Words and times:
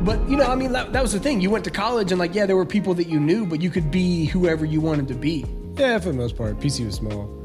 but 0.00 0.28
you 0.28 0.36
know, 0.36 0.44
I 0.44 0.54
mean, 0.54 0.72
that, 0.72 0.92
that 0.92 1.02
was 1.02 1.12
the 1.12 1.20
thing. 1.20 1.40
You 1.40 1.50
went 1.50 1.64
to 1.64 1.70
college, 1.70 2.10
and 2.10 2.18
like, 2.18 2.34
yeah, 2.34 2.46
there 2.46 2.56
were 2.56 2.66
people 2.66 2.94
that 2.94 3.08
you 3.08 3.20
knew, 3.20 3.46
but 3.46 3.60
you 3.60 3.70
could 3.70 3.90
be 3.90 4.24
whoever 4.26 4.64
you 4.64 4.80
wanted 4.80 5.08
to 5.08 5.14
be. 5.14 5.44
Yeah, 5.76 5.98
for 5.98 6.08
the 6.08 6.14
most 6.14 6.36
part, 6.36 6.58
PC 6.58 6.84
was 6.84 6.96
small. 6.96 7.36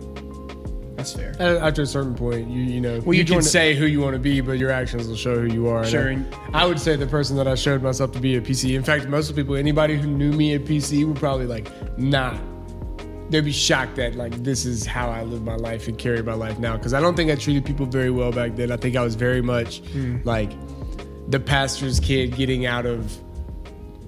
That's 0.96 1.14
fair. 1.14 1.36
At- 1.40 1.58
After 1.58 1.82
a 1.82 1.86
certain 1.86 2.16
point, 2.16 2.50
you 2.50 2.64
you 2.64 2.82
know 2.82 3.00
Well, 3.02 3.14
you, 3.14 3.20
you 3.20 3.26
can 3.26 3.42
say 3.42 3.76
who 3.76 3.86
you 3.86 4.00
want 4.00 4.14
to 4.14 4.20
be, 4.20 4.42
but 4.42 4.58
your 4.58 4.72
actions 4.72 5.08
will 5.08 5.16
show 5.16 5.40
who 5.40 5.54
you 5.54 5.68
are. 5.68 5.86
Sure, 5.86 6.10
I, 6.10 6.14
and- 6.14 6.36
I 6.54 6.66
would 6.66 6.80
say 6.80 6.96
the 6.96 7.08
person 7.08 7.36
that 7.38 7.48
I 7.48 7.56
showed 7.56 7.84
myself 7.84 8.12
to 8.14 8.20
be 8.20 8.36
at 8.36 8.44
PC. 8.44 8.76
In 8.76 8.84
fact, 8.84 9.08
most 9.08 9.30
of 9.30 9.36
the 9.36 9.42
people, 9.42 9.56
anybody 9.56 9.98
who 9.98 10.08
knew 10.08 10.32
me 10.32 10.54
at 10.56 10.66
PC, 10.66 11.06
would 11.06 11.18
probably 11.18 11.46
like 11.46 11.70
not. 11.98 12.40
They'd 13.30 13.44
be 13.44 13.52
shocked 13.52 13.96
that 13.96 14.16
like 14.16 14.44
this 14.44 14.66
is 14.66 14.86
how 14.86 15.10
I 15.10 15.24
live 15.24 15.44
my 15.44 15.56
life 15.56 15.88
and 15.88 15.98
carry 15.98 16.22
my 16.22 16.36
life 16.36 16.60
now. 16.60 16.78
Because 16.78 16.94
I 16.94 17.02
don't 17.02 17.16
think 17.16 17.32
I 17.32 17.36
treated 17.36 17.66
people 17.66 17.86
very 17.88 18.12
well 18.12 18.32
back 18.32 18.56
then. 18.56 18.72
I 18.72 18.78
think 18.78 18.96
I 18.96 19.04
was 19.04 19.16
very 19.16 19.42
much 19.42 19.80
hmm. 19.80 20.18
like 20.24 20.52
the 21.28 21.40
pastor's 21.40 22.00
kid 22.00 22.36
getting 22.36 22.66
out 22.66 22.86
of 22.86 23.18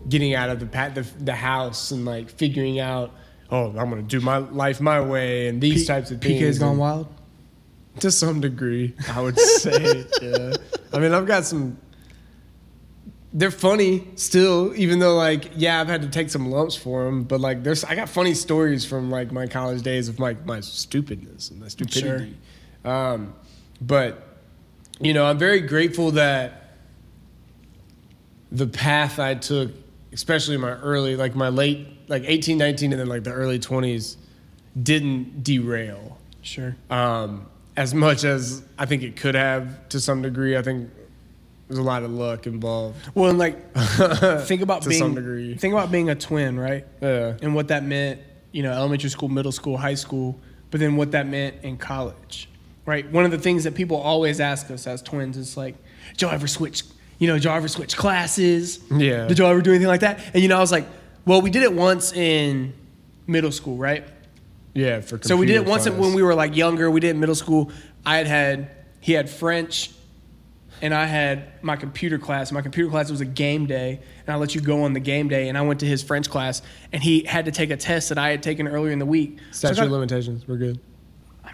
getting 0.10 0.36
out 0.36 0.50
of 0.50 0.60
the, 0.60 0.66
pa- 0.66 0.90
the 0.90 1.02
the 1.20 1.34
house 1.36 1.92
and 1.92 2.06
like 2.06 2.30
figuring 2.30 2.80
out. 2.80 3.12
Oh, 3.50 3.68
I'm 3.78 3.90
gonna 3.90 4.02
do 4.02 4.20
my 4.20 4.38
life 4.38 4.82
my 4.82 5.00
way 5.02 5.48
and 5.48 5.62
these 5.62 5.88
types 5.88 6.12
of 6.12 6.22
things. 6.22 6.42
PK's 6.42 6.60
gone 6.60 6.72
and- 6.72 6.80
wild. 6.80 7.08
to 8.00 8.12
some 8.12 8.42
degree, 8.42 8.94
I 9.14 9.22
would 9.22 9.40
say. 9.40 10.06
yeah. 10.22 10.54
I 10.94 11.00
mean, 11.00 11.14
I've 11.14 11.26
got 11.28 11.46
some. 11.46 11.78
They're 13.34 13.52
funny 13.52 14.08
still, 14.16 14.74
even 14.76 15.00
though 15.00 15.16
like 15.16 15.52
yeah, 15.56 15.80
I've 15.82 15.88
had 15.88 16.02
to 16.02 16.10
take 16.10 16.30
some 16.30 16.50
lumps 16.50 16.76
for 16.76 17.06
them. 17.06 17.24
But 17.24 17.40
like, 17.42 17.64
there's 17.64 17.84
I 17.84 17.94
got 17.96 18.10
funny 18.10 18.34
stories 18.34 18.86
from 18.86 19.12
like 19.12 19.32
my 19.32 19.48
college 19.48 19.82
days 19.82 20.08
of 20.10 20.20
like 20.20 20.46
my 20.46 20.60
stupidness 20.62 21.52
and 21.52 21.60
my 21.60 21.68
stupidity. 21.68 22.38
Um, 22.86 23.34
but 23.82 24.28
you 25.00 25.14
know, 25.14 25.26
I'm 25.26 25.38
very 25.38 25.62
grateful 25.62 26.12
that 26.12 26.67
the 28.52 28.68
path 28.68 29.20
I 29.20 29.36
took, 29.36 29.72
especially 30.14 30.58
my 30.58 30.72
early, 30.72 31.16
like 31.16 31.36
my 31.36 31.50
late, 31.50 31.88
like 32.08 32.24
18, 32.26 32.58
19, 32.58 32.92
and 32.94 33.00
then 33.00 33.08
like 33.08 33.24
the 33.24 33.32
early 33.34 33.60
20s, 33.60 34.16
didn't 34.82 35.44
derail 35.44 36.18
Sure. 36.42 36.76
um, 36.90 37.48
as 37.76 37.94
much 37.94 38.24
as 38.24 38.64
I 38.78 38.86
think 38.86 39.04
it 39.04 39.16
could 39.16 39.36
have 39.36 39.90
to 39.90 40.00
some 40.00 40.22
degree. 40.22 40.56
I 40.58 40.62
think 40.62 40.90
there's 41.68 41.78
a 41.80 41.84
lot 41.84 42.04
of 42.04 42.12
luck 42.12 42.48
involved. 42.48 42.96
Well, 43.14 43.30
and 43.30 43.38
like, 43.38 43.74
think 44.46 44.62
about 44.62 44.84
To 44.84 44.90
being 44.90 45.00
some 45.00 45.14
degree. 45.16 45.56
Think 45.56 45.74
about 45.74 45.92
being 45.92 46.10
a 46.10 46.16
twin, 46.16 46.58
right? 46.60 46.86
Yeah. 47.02 47.36
And 47.42 47.54
what 47.54 47.68
that 47.68 47.84
meant, 47.84 48.22
you 48.52 48.64
know, 48.64 48.72
elementary 48.72 49.10
school, 49.10 49.28
middle 49.30 49.52
school, 49.52 49.78
high 49.78 49.96
school, 49.96 50.40
but 50.72 50.80
then 50.80 50.96
what 50.96 51.12
that 51.12 51.28
meant 51.28 51.58
in 51.64 51.78
college, 51.78 52.50
right? 52.86 53.10
One 53.12 53.26
of 53.26 53.32
the 53.32 53.38
things 53.38 53.66
that 53.66 53.76
people 53.76 53.98
always 53.98 54.40
ask 54.40 54.72
us 54.72 54.88
as 54.88 55.02
twins 55.02 55.36
is 55.38 55.58
like, 55.58 55.76
"Did 56.14 56.22
y'all 56.24 56.32
ever 56.32 56.48
switch? 56.48 56.84
You 57.20 57.28
know, 57.28 57.34
did 57.36 57.46
y'all 57.46 57.56
ever 57.56 57.68
switch 57.68 57.98
classes? 57.98 58.80
Yeah. 58.92 59.28
Did 59.28 59.40
y'all 59.40 59.48
ever 59.50 59.62
do 59.62 59.72
anything 59.72 59.88
like 59.88 60.02
that?" 60.02 60.20
And 60.34 60.42
you 60.44 60.50
know, 60.50 60.58
I 60.58 60.62
was 60.62 60.72
like, 60.72 60.88
"Well, 61.26 61.42
we 61.42 61.50
did 61.50 61.64
it 61.64 61.74
once 61.74 62.14
in 62.14 62.74
middle 63.26 63.52
school, 63.52 63.78
right?" 63.78 64.06
Yeah, 64.74 65.02
for 65.02 65.20
So 65.24 65.36
we 65.36 65.48
did 65.48 65.56
it 65.56 65.66
once 65.66 65.84
class. 65.88 65.98
when 65.98 66.14
we 66.14 66.22
were 66.22 66.36
like 66.36 66.56
younger. 66.56 66.92
We 66.92 67.00
did 67.00 67.08
it 67.08 67.12
in 67.12 67.20
middle 67.20 67.34
school. 67.36 67.72
I 68.06 68.18
had 68.18 68.28
had 68.28 68.70
he 69.00 69.14
had 69.14 69.28
French, 69.30 69.90
and 70.84 70.94
I 70.94 71.06
had 71.06 71.64
my 71.64 71.76
computer 71.76 72.20
class. 72.20 72.52
My 72.52 72.62
computer 72.62 72.90
class 72.92 73.10
was 73.10 73.20
a 73.22 73.26
game 73.26 73.66
day, 73.66 74.00
and 74.28 74.36
I 74.36 74.38
let 74.38 74.54
you 74.54 74.62
go 74.62 74.84
on 74.84 74.94
the 74.94 75.00
game 75.00 75.28
day. 75.30 75.50
And 75.50 75.58
I 75.58 75.64
went 75.64 75.80
to 75.80 75.88
his 75.88 76.04
French 76.04 76.30
class, 76.30 76.62
and 76.94 77.02
he 77.02 77.24
had 77.24 77.46
to 77.46 77.52
take 77.52 77.72
a 77.72 77.78
test 77.78 78.10
that 78.10 78.20
I 78.20 78.30
had 78.30 78.44
taken 78.44 78.68
earlier 78.68 78.92
in 78.94 79.00
the 79.00 79.06
week. 79.08 79.40
So 79.52 79.70
statute 79.70 79.78
got- 79.78 79.86
of 79.88 79.92
limitations. 79.94 80.48
We're 80.48 80.58
good. 80.58 80.80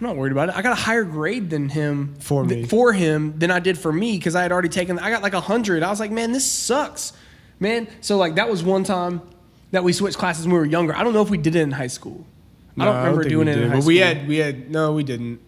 I'm 0.04 0.10
not 0.10 0.18
worried 0.18 0.34
about 0.34 0.50
it. 0.50 0.56
I 0.58 0.62
got 0.62 0.74
a 0.74 0.82
higher 0.82 1.06
grade 1.06 1.50
than 1.50 1.70
him 1.70 2.16
For 2.20 2.46
th- 2.46 2.64
me. 2.64 2.68
for 2.68 2.92
him 2.92 3.40
than 3.40 3.52
I 3.52 3.60
did 3.60 3.78
for 3.78 3.94
me 3.94 4.18
because 4.18 4.36
I 4.36 4.42
had 4.42 4.52
already 4.52 4.68
taken. 4.68 5.00
I 5.00 5.10
got 5.10 5.24
like 5.24 5.34
a 5.34 5.40
hundred. 5.40 5.82
I 5.82 5.90
was 5.90 6.02
like, 6.02 6.12
man, 6.12 6.34
this 6.34 6.44
sucks, 6.44 7.14
man. 7.62 7.88
So 8.02 8.18
like 8.18 8.36
that 8.36 8.50
was 8.50 8.64
one 8.64 8.84
time 8.84 9.22
that 9.72 9.86
we 9.86 9.94
switched 9.94 10.18
classes 10.18 10.46
when 10.46 10.52
we 10.54 10.60
were 10.60 10.66
younger. 10.66 10.94
I 10.94 11.06
don't 11.06 11.14
know 11.14 11.22
if 11.22 11.30
we 11.30 11.38
did 11.38 11.56
it 11.56 11.62
in 11.62 11.72
high 11.72 11.88
school. 11.88 12.26
I 12.78 12.84
don't 12.84 12.94
No, 12.96 13.00
remember 13.00 13.24
think 13.24 13.30
doing 13.32 13.46
we 13.48 13.54
it 13.54 13.58
in 13.60 13.70
high 13.70 13.76
But 13.76 13.82
school. 13.84 13.88
we 13.88 13.98
had 13.98 14.28
we 14.28 14.38
had 14.38 14.70
no, 14.70 14.92
we 14.92 15.04
didn't. 15.06 15.40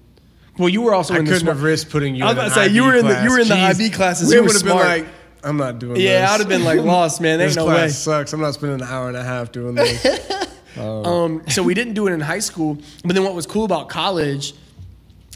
Well, 0.58 0.70
you 0.70 0.84
were 0.84 0.94
also 0.94 1.16
I 1.16 1.20
in 1.20 1.26
couldn't 1.26 1.42
smart- 1.42 1.58
have 1.58 1.64
risked 1.66 1.92
putting 1.92 2.16
you. 2.16 2.24
I 2.24 2.28
was 2.28 2.32
in 2.38 2.40
about 2.46 2.48
to 2.56 2.56
say, 2.56 2.68
you 2.74 2.84
were 2.86 2.96
in 2.96 3.06
the- 3.06 3.24
you 3.24 3.30
were 3.32 3.40
in 3.40 3.50
the 3.50 3.56
Jeez. 3.56 3.76
IB 3.76 3.90
classes. 3.90 4.30
We 4.30 4.36
You 4.36 4.44
would 4.44 4.54
have 4.54 4.64
been 4.64 4.74
like, 4.78 5.06
I'm 5.44 5.58
not 5.58 5.80
doing 5.80 5.98
it. 5.98 6.02
Yeah, 6.04 6.22
this. 6.22 6.32
I'd 6.32 6.40
have 6.40 6.48
been 6.50 6.64
like 6.64 6.80
lost, 6.80 7.20
man. 7.20 7.42
Ain't 7.42 7.50
this 7.50 7.58
no 7.58 7.66
class 7.66 7.78
way. 7.82 7.90
sucks. 7.90 8.32
I'm 8.32 8.40
not 8.40 8.54
spending 8.54 8.80
an 8.82 8.88
hour 8.88 9.10
and 9.10 9.18
a 9.18 9.24
half 9.24 9.52
doing 9.52 9.76
this. 9.76 10.02
Um, 10.78 11.44
so 11.48 11.64
we 11.64 11.74
didn't 11.74 11.94
do 11.94 12.08
it 12.08 12.12
in 12.12 12.20
high 12.22 12.40
school. 12.40 12.78
But 13.04 13.16
then 13.16 13.24
what 13.24 13.34
was 13.34 13.46
cool 13.46 13.66
about 13.66 13.90
college 13.90 14.54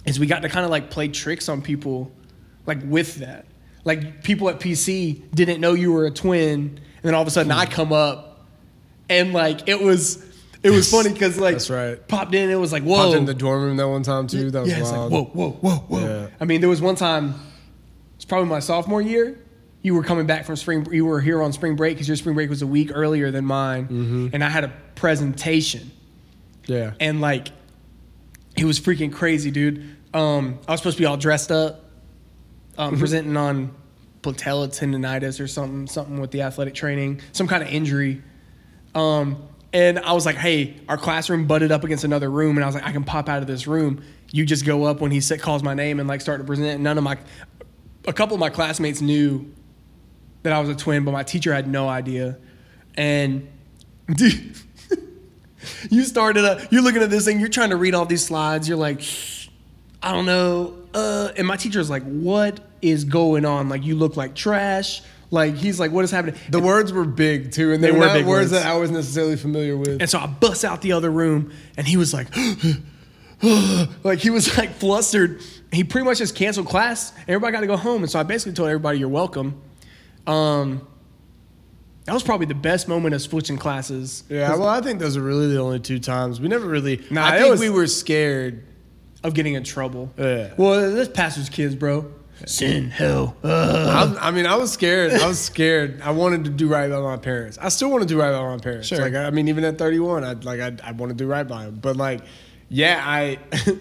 is 0.06 0.20
we 0.20 0.28
got 0.28 0.42
to 0.42 0.50
kind 0.50 0.66
of 0.66 0.72
like 0.72 0.90
play 0.90 1.08
tricks 1.08 1.50
on 1.50 1.62
people, 1.62 2.12
like 2.66 2.80
with 2.84 3.16
that. 3.16 3.46
Like 3.86 4.24
people 4.24 4.50
at 4.50 4.60
PC 4.60 5.22
didn't 5.34 5.62
know 5.62 5.74
you 5.74 5.92
were 5.92 6.06
a 6.06 6.12
twin, 6.12 6.60
and 6.60 6.80
then 7.04 7.16
all 7.16 7.22
of 7.22 7.28
a 7.28 7.32
sudden 7.32 7.52
I 7.52 7.66
come 7.66 7.94
up, 7.94 8.46
and 9.10 9.34
like 9.34 9.68
it 9.68 9.82
was, 9.82 10.24
it 10.64 10.70
was 10.70 10.92
funny 10.92 11.14
because 11.14 11.40
like 11.40 11.56
That's 11.56 11.70
right. 11.70 12.08
popped 12.08 12.36
in, 12.36 12.50
it 12.50 12.56
was 12.56 12.74
like 12.74 12.84
whoa, 12.84 12.98
Popped 12.98 13.16
in 13.16 13.26
the 13.26 13.34
dorm 13.34 13.64
room 13.64 13.78
that 13.78 13.88
one 13.88 14.04
time 14.04 14.28
too. 14.28 14.52
That 14.52 14.62
was 14.62 14.70
yeah, 14.70 14.80
it's 14.80 14.92
like 14.92 15.10
whoa, 15.10 15.26
whoa, 15.26 15.52
whoa, 15.52 15.76
whoa. 15.76 16.00
Yeah. 16.00 16.28
I 16.40 16.46
mean, 16.46 16.60
there 16.60 16.70
was 16.70 16.82
one 16.82 16.96
time, 16.96 17.36
it's 18.16 18.26
probably 18.26 18.50
my 18.50 18.60
sophomore 18.60 19.02
year. 19.02 19.40
You 19.82 19.96
were 19.96 20.04
coming 20.04 20.26
back 20.28 20.46
from 20.46 20.56
spring. 20.58 20.86
You 20.92 21.06
were 21.06 21.22
here 21.22 21.42
on 21.42 21.54
spring 21.54 21.76
break 21.76 21.96
because 21.96 22.08
your 22.08 22.18
spring 22.18 22.36
break 22.36 22.50
was 22.50 22.62
a 22.62 22.68
week 22.68 22.92
earlier 22.94 23.32
than 23.32 23.46
mine, 23.46 23.86
Mm-hmm. 23.88 24.28
and 24.34 24.44
I 24.44 24.50
had 24.50 24.64
a 24.66 24.74
presentation, 24.96 25.92
Yeah. 26.68 26.94
and 27.00 27.22
like, 27.22 27.50
it 28.58 28.66
was 28.66 28.80
freaking 28.80 29.14
crazy, 29.14 29.52
dude. 29.52 29.96
Um, 30.14 30.60
I 30.68 30.72
was 30.72 30.82
supposed 30.82 30.98
to 30.98 31.02
be 31.02 31.06
all 31.06 31.16
dressed 31.18 31.52
up, 31.52 31.86
um, 32.78 32.92
Mm-hmm. 32.92 33.00
presenting 33.00 33.38
on 33.38 33.72
patella 34.22 34.68
tendonitis 34.68 35.40
or 35.40 35.48
something, 35.48 35.88
something 35.88 36.20
with 36.20 36.32
the 36.32 36.42
athletic 36.42 36.74
training, 36.74 37.22
some 37.32 37.48
kind 37.48 37.64
of 37.64 37.70
injury. 37.70 38.22
Um, 38.96 39.42
and 39.72 39.98
I 40.00 40.12
was 40.12 40.26
like, 40.26 40.36
hey, 40.36 40.76
our 40.90 40.98
classroom 40.98 41.46
butted 41.48 41.72
up 41.72 41.86
against 41.86 42.04
another 42.04 42.30
room, 42.30 42.58
and 42.58 42.64
I 42.66 42.68
was 42.68 42.76
like, 42.76 42.86
I 42.86 42.92
can 42.92 43.06
pop 43.06 43.30
out 43.30 43.42
of 43.42 43.48
this 43.48 43.66
room. 43.66 44.02
You 44.32 44.46
just 44.46 44.66
go 44.66 44.84
up 44.84 45.00
when 45.00 45.12
he 45.12 45.22
calls 45.38 45.64
my 45.64 45.74
name 45.74 46.00
and 46.02 46.10
like 46.10 46.20
start 46.20 46.40
to 46.42 46.44
present. 46.44 46.68
And 46.76 46.84
none 46.84 46.98
of 46.98 47.04
my, 47.06 47.18
a 48.06 48.12
couple 48.14 48.34
of 48.36 48.40
my 48.42 48.50
classmates 48.50 49.00
knew 49.00 49.50
that 50.44 50.54
I 50.54 50.60
was 50.60 50.70
a 50.70 50.76
twin, 50.76 51.04
but 51.06 51.12
my 51.12 51.24
teacher 51.24 51.54
had 51.54 51.68
no 51.68 51.88
idea. 51.88 52.38
And 52.96 53.48
dude, 54.16 54.56
you 55.90 56.04
started 56.04 56.46
up, 56.46 56.72
you're 56.72 56.82
looking 56.82 57.02
at 57.02 57.10
this 57.10 57.26
thing, 57.26 57.40
you're 57.40 57.50
trying 57.50 57.70
to 57.72 57.78
read 57.78 57.94
all 57.94 58.06
these 58.06 58.26
slides. 58.26 58.68
You're 58.68 58.78
like, 58.78 59.02
I 60.02 60.12
don't 60.12 60.26
know. 60.26 60.76
Uh, 60.94 61.30
and 61.38 61.46
my 61.46 61.56
teacher's 61.58 61.90
like, 61.90 62.04
what 62.04 62.60
is 62.82 63.04
going 63.04 63.46
on? 63.46 63.70
Like, 63.70 63.84
you 63.84 63.96
look 63.96 64.18
like 64.18 64.34
trash. 64.36 65.02
Like, 65.32 65.56
he's 65.56 65.80
like, 65.80 65.92
what 65.92 66.04
is 66.04 66.10
happening? 66.12 66.36
The 66.50 66.60
words 66.60 66.92
were 66.92 67.06
big 67.06 67.52
too, 67.52 67.72
and 67.72 67.84
they, 67.84 67.92
They 67.92 67.94
were 67.94 68.00
were 68.00 68.14
words 68.14 68.26
words. 68.28 68.52
that 68.52 68.66
I 68.66 68.78
was 68.78 68.90
necessarily 68.90 69.36
familiar 69.36 69.78
with. 69.78 70.02
And 70.02 70.10
so 70.10 70.18
I 70.18 70.26
bust 70.26 70.66
out 70.66 70.82
the 70.82 70.94
other 70.94 71.12
room, 71.12 71.52
and 71.78 71.86
he 71.86 71.98
was 71.98 72.14
like, 72.16 72.28
like 74.04 74.20
he 74.20 74.32
was 74.32 74.58
like 74.58 74.74
flustered. 74.74 75.42
He 75.72 75.84
pretty 75.84 76.06
much 76.06 76.18
just 76.18 76.36
canceled 76.36 76.68
class. 76.68 77.14
Everybody 77.28 77.52
got 77.54 77.62
to 77.62 77.68
go 77.68 77.78
home, 77.78 78.02
and 78.02 78.12
so 78.12 78.20
I 78.20 78.24
basically 78.24 78.54
told 78.54 78.70
everybody, 78.70 78.98
"You're 78.98 79.08
welcome." 79.08 79.62
Um, 80.30 80.88
that 82.06 82.14
was 82.14 82.24
probably 82.24 82.48
the 82.48 82.56
best 82.56 82.88
moment 82.88 83.14
of 83.16 83.22
switching 83.22 83.58
classes. 83.58 84.24
yeah, 84.30 84.56
well, 84.56 84.68
I 84.68 84.82
think 84.82 85.00
those 85.00 85.16
are 85.18 85.22
really 85.22 85.48
the 85.54 85.60
only 85.60 85.80
two 85.80 86.00
times 86.00 86.40
we 86.42 86.48
never 86.48 86.66
really. 86.68 87.04
Nah, 87.12 87.26
I 87.28 87.38
think 87.40 87.52
was- 87.52 87.60
we 87.60 87.70
were 87.70 87.88
scared. 87.88 88.64
of 89.24 89.34
getting 89.34 89.54
in 89.56 89.64
trouble. 89.64 90.12
Yeah. 90.18 90.54
Well, 90.58 90.92
this 90.92 91.10
pastor's 91.10 91.50
kids, 91.50 91.76
bro. 91.76 92.10
Sin, 92.46 92.90
hell. 92.90 93.36
uh. 93.44 94.16
I, 94.18 94.30
I 94.30 94.32
mean, 94.32 94.46
I 94.46 94.56
was 94.56 94.72
scared. 94.72 95.12
I 95.12 95.28
was 95.28 95.38
scared. 95.40 96.00
I 96.02 96.12
wanted 96.12 96.46
to 96.46 96.50
do 96.50 96.70
right 96.70 96.90
by 96.90 97.02
my 97.02 97.18
parents. 97.18 97.58
I 97.62 97.68
still 97.68 97.92
want 97.92 98.04
to 98.04 98.08
do 98.08 98.18
right 98.18 98.32
by 98.32 98.42
my 98.56 98.58
parents. 98.58 98.88
Sure. 98.88 99.02
Like, 99.02 99.14
I 99.14 99.30
mean, 99.30 99.50
even 99.50 99.66
at 99.66 99.78
31, 99.78 100.24
I 100.24 100.34
like 100.34 100.62
I, 100.62 100.72
I 100.88 100.94
want 100.94 101.10
to 101.10 101.16
do 101.16 101.28
right 101.28 101.46
by 101.46 101.66
them. 101.66 101.80
But 101.82 101.98
like, 101.98 102.22
yeah, 102.70 103.02
I. 103.06 103.40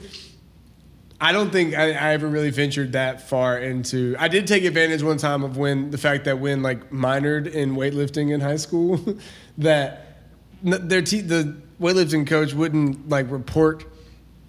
I 1.20 1.32
don't 1.32 1.50
think 1.50 1.74
I, 1.74 1.92
I 1.92 2.12
ever 2.12 2.28
really 2.28 2.50
ventured 2.50 2.92
that 2.92 3.28
far 3.28 3.58
into. 3.58 4.14
I 4.18 4.28
did 4.28 4.46
take 4.46 4.64
advantage 4.64 5.02
one 5.02 5.16
time 5.16 5.42
of 5.42 5.56
when 5.56 5.90
the 5.90 5.98
fact 5.98 6.26
that 6.26 6.38
when 6.38 6.62
like 6.62 6.90
minored 6.90 7.52
in 7.52 7.74
weightlifting 7.74 8.32
in 8.32 8.40
high 8.40 8.56
school, 8.56 9.00
that 9.58 10.22
their 10.62 11.02
te- 11.02 11.22
the 11.22 11.56
weightlifting 11.80 12.26
coach 12.26 12.54
wouldn't 12.54 13.08
like 13.08 13.30
report 13.30 13.84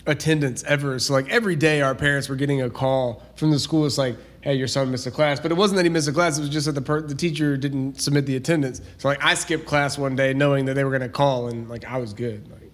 attendance 0.06 0.64
ever. 0.64 1.00
So 1.00 1.14
like 1.14 1.30
every 1.30 1.56
day, 1.56 1.82
our 1.82 1.96
parents 1.96 2.30
were 2.30 2.36
getting 2.36 2.62
a 2.62 2.70
call 2.70 3.24
from 3.36 3.52
the 3.52 3.60
school. 3.60 3.86
It's 3.86 3.98
like, 3.98 4.16
hey, 4.42 4.54
your 4.54 4.68
son 4.68 4.92
missed 4.92 5.08
a 5.08 5.12
class, 5.12 5.40
but 5.40 5.52
it 5.52 5.56
wasn't 5.56 5.78
that 5.78 5.86
he 5.86 5.90
missed 5.90 6.08
a 6.08 6.14
class. 6.14 6.38
It 6.38 6.42
was 6.42 6.50
just 6.50 6.68
that 6.68 6.74
the 6.74 6.82
per- 6.82 7.02
the 7.02 7.16
teacher 7.16 7.58
didn't 7.58 8.00
submit 8.00 8.26
the 8.26 8.36
attendance. 8.36 8.82
So 8.98 9.08
like 9.08 9.24
I 9.24 9.34
skipped 9.34 9.66
class 9.66 9.98
one 9.98 10.16
day 10.16 10.34
knowing 10.34 10.66
that 10.66 10.76
they 10.76 10.84
were 10.84 10.92
gonna 10.92 11.10
call, 11.10 11.48
and 11.48 11.68
like 11.68 11.86
I 11.86 11.98
was 11.98 12.14
good. 12.14 12.50
Like 12.52 12.72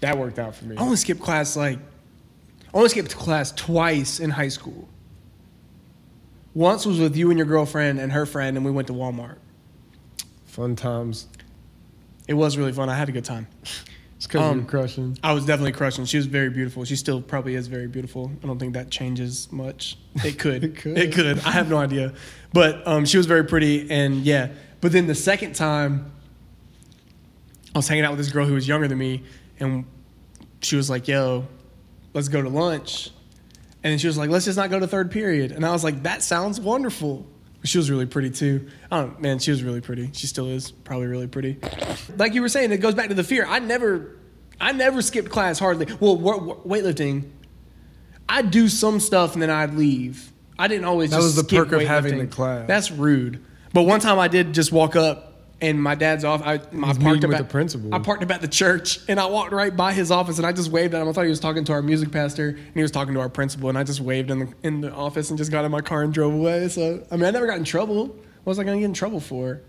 that 0.00 0.16
worked 0.16 0.38
out 0.38 0.54
for 0.54 0.64
me. 0.64 0.76
I 0.76 0.80
only 0.80 0.96
skipped 0.96 1.20
class 1.20 1.56
like, 1.56 1.78
I 2.74 2.78
only 2.78 2.88
skipped 2.88 3.14
class 3.16 3.52
twice 3.52 4.18
in 4.18 4.30
high 4.30 4.48
school. 4.48 4.88
Once 6.54 6.84
was 6.84 6.98
with 6.98 7.16
you 7.16 7.30
and 7.30 7.38
your 7.38 7.46
girlfriend 7.46 8.00
and 8.00 8.10
her 8.12 8.26
friend, 8.26 8.56
and 8.56 8.66
we 8.66 8.72
went 8.72 8.88
to 8.88 8.92
Walmart. 8.92 9.36
Fun 10.46 10.74
times. 10.76 11.28
It 12.26 12.34
was 12.34 12.56
really 12.58 12.72
fun. 12.72 12.88
I 12.88 12.96
had 12.96 13.08
a 13.08 13.12
good 13.12 13.24
time. 13.24 13.46
It's 14.16 14.26
because 14.26 14.40
Um, 14.42 14.58
you're 14.60 14.66
crushing. 14.68 15.18
I 15.22 15.32
was 15.32 15.44
definitely 15.44 15.72
crushing. 15.72 16.04
She 16.04 16.16
was 16.16 16.26
very 16.26 16.50
beautiful. 16.50 16.84
She 16.84 16.96
still 16.96 17.20
probably 17.20 17.54
is 17.54 17.66
very 17.66 17.86
beautiful. 17.88 18.32
I 18.42 18.46
don't 18.46 18.58
think 18.58 18.74
that 18.74 18.90
changes 18.90 19.48
much. 19.52 19.98
It 20.24 20.38
could. 20.38 20.64
It 20.64 20.76
could. 20.76 20.98
It 20.98 21.12
could. 21.14 21.38
I 21.40 21.50
have 21.50 21.68
no 21.68 21.76
idea. 21.78 22.12
But 22.52 22.86
um, 22.88 23.04
she 23.04 23.16
was 23.18 23.26
very 23.26 23.44
pretty, 23.44 23.88
and 23.90 24.16
yeah. 24.24 24.48
But 24.80 24.92
then 24.92 25.06
the 25.06 25.14
second 25.14 25.54
time, 25.54 26.10
I 27.74 27.78
was 27.78 27.88
hanging 27.88 28.04
out 28.04 28.10
with 28.12 28.18
this 28.18 28.30
girl 28.32 28.46
who 28.46 28.54
was 28.54 28.66
younger 28.66 28.88
than 28.88 28.98
me, 28.98 29.22
and 29.60 29.84
she 30.60 30.76
was 30.76 30.88
like, 30.88 31.08
"Yo, 31.08 31.46
let's 32.14 32.28
go 32.28 32.40
to 32.40 32.48
lunch," 32.48 33.10
and 33.82 33.90
then 33.90 33.98
she 33.98 34.06
was 34.06 34.16
like, 34.16 34.30
"Let's 34.30 34.46
just 34.46 34.56
not 34.56 34.70
go 34.70 34.80
to 34.80 34.86
third 34.86 35.10
period," 35.10 35.52
and 35.52 35.66
I 35.66 35.72
was 35.72 35.84
like, 35.84 36.04
"That 36.04 36.22
sounds 36.22 36.58
wonderful." 36.58 37.26
She 37.64 37.78
was 37.78 37.90
really 37.90 38.04
pretty 38.06 38.30
too. 38.30 38.68
I 38.90 39.00
don't, 39.00 39.20
man, 39.20 39.38
she 39.38 39.50
was 39.50 39.62
really 39.62 39.80
pretty. 39.80 40.10
She 40.12 40.26
still 40.26 40.48
is 40.48 40.70
probably 40.70 41.06
really 41.06 41.26
pretty. 41.26 41.58
Like 42.18 42.34
you 42.34 42.42
were 42.42 42.50
saying, 42.50 42.72
it 42.72 42.78
goes 42.78 42.94
back 42.94 43.08
to 43.08 43.14
the 43.14 43.24
fear. 43.24 43.46
I 43.46 43.58
never, 43.58 44.16
I 44.60 44.72
never 44.72 45.00
skipped 45.00 45.30
class 45.30 45.58
hardly. 45.58 45.86
Well, 45.98 46.18
weightlifting, 46.18 47.30
I'd 48.28 48.50
do 48.50 48.68
some 48.68 49.00
stuff 49.00 49.32
and 49.32 49.40
then 49.40 49.48
I'd 49.48 49.74
leave. 49.74 50.30
I 50.58 50.68
didn't 50.68 50.84
always. 50.84 51.10
That 51.10 51.18
was 51.18 51.36
the 51.36 51.44
perk 51.44 51.72
of 51.72 51.80
having 51.82 52.18
the 52.18 52.26
class. 52.26 52.68
That's 52.68 52.90
rude. 52.90 53.42
But 53.72 53.84
one 53.84 54.00
time 54.00 54.18
I 54.18 54.28
did 54.28 54.52
just 54.52 54.70
walk 54.70 54.94
up 54.94 55.33
and 55.60 55.82
my 55.82 55.94
dad's 55.94 56.24
off. 56.24 56.42
I, 56.42 56.58
parked 56.58 56.74
meeting 56.74 57.24
up 57.24 57.28
with 57.28 57.32
at- 57.34 57.38
the 57.38 57.44
principal. 57.44 57.94
I 57.94 57.98
parked 57.98 58.22
at 58.30 58.40
the 58.40 58.48
church 58.48 59.00
and 59.08 59.18
I 59.18 59.26
walked 59.26 59.52
right 59.52 59.74
by 59.74 59.92
his 59.92 60.10
office 60.10 60.38
and 60.38 60.46
I 60.46 60.52
just 60.52 60.70
waved 60.70 60.94
at 60.94 61.02
him. 61.02 61.08
I 61.08 61.12
thought 61.12 61.24
he 61.24 61.30
was 61.30 61.40
talking 61.40 61.64
to 61.64 61.72
our 61.72 61.82
music 61.82 62.10
pastor 62.10 62.48
and 62.48 62.74
he 62.74 62.82
was 62.82 62.90
talking 62.90 63.14
to 63.14 63.20
our 63.20 63.28
principal 63.28 63.68
and 63.68 63.78
I 63.78 63.84
just 63.84 64.00
waved 64.00 64.30
in 64.30 64.40
the 64.40 64.52
in 64.62 64.80
the 64.80 64.92
office 64.92 65.30
and 65.30 65.38
just 65.38 65.50
got 65.50 65.64
in 65.64 65.70
my 65.70 65.80
car 65.80 66.02
and 66.02 66.12
drove 66.12 66.34
away. 66.34 66.68
So 66.68 67.04
I 67.10 67.16
mean, 67.16 67.24
I 67.24 67.30
never 67.30 67.46
got 67.46 67.58
in 67.58 67.64
trouble. 67.64 68.06
What 68.06 68.50
was 68.50 68.58
I 68.58 68.64
going 68.64 68.76
to 68.76 68.80
get 68.80 68.86
in 68.86 68.94
trouble 68.94 69.20
for? 69.20 69.62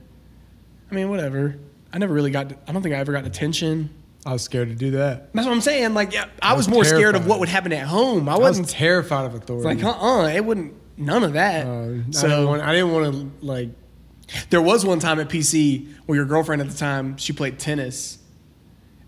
I 0.92 0.96
mean, 0.96 1.10
whatever. 1.10 1.58
I 1.94 1.98
never 1.98 2.14
really 2.14 2.32
got. 2.32 2.52
I 2.68 2.72
don't 2.72 2.82
think 2.82 2.94
I 2.94 2.98
ever 2.98 3.14
got 3.14 3.24
detention. 3.24 3.90
I 4.26 4.34
was 4.34 4.42
scared 4.42 4.70
to 4.70 4.76
do 4.76 4.92
that. 4.92 5.32
That's 5.34 5.46
what 5.46 5.54
I'm 5.54 5.62
saying. 5.62 5.94
Like, 5.94 6.12
yeah, 6.12 6.26
I, 6.42 6.52
I 6.52 6.54
was, 6.54 6.68
was 6.68 6.74
more 6.74 6.84
scared 6.84 7.16
of 7.16 7.28
what 7.28 7.40
would 7.40 7.50
happen 7.50 7.72
at 7.72 7.86
home. 7.86 8.28
I 8.28 8.34
I 8.34 8.36
was 8.38 8.44
wasn't 8.44 8.70
terrified 8.70 9.26
of 9.26 9.36
authority. 9.36 9.82
like, 9.82 9.84
uh, 9.84 9.92
uh 9.92 10.28
it 10.28 10.44
wouldn't. 10.44 10.74
None 10.98 11.24
of 11.24 11.34
that. 11.34 11.68
Uh, 11.68 12.12
so. 12.12 12.54
I 12.54 12.74
didn't 12.74 12.92
want 12.92 13.14
to 13.14 13.46
like. 13.46 13.70
There 14.50 14.62
was 14.62 14.86
one 14.86 15.00
time 15.00 15.20
at 15.20 15.30
PC 15.30 15.94
where 16.06 16.16
your 16.16 16.26
girlfriend 16.26 16.62
at 16.62 16.70
the 16.70 16.78
time 16.78 17.18
she 17.18 17.34
played 17.34 17.60
tennis, 17.60 18.18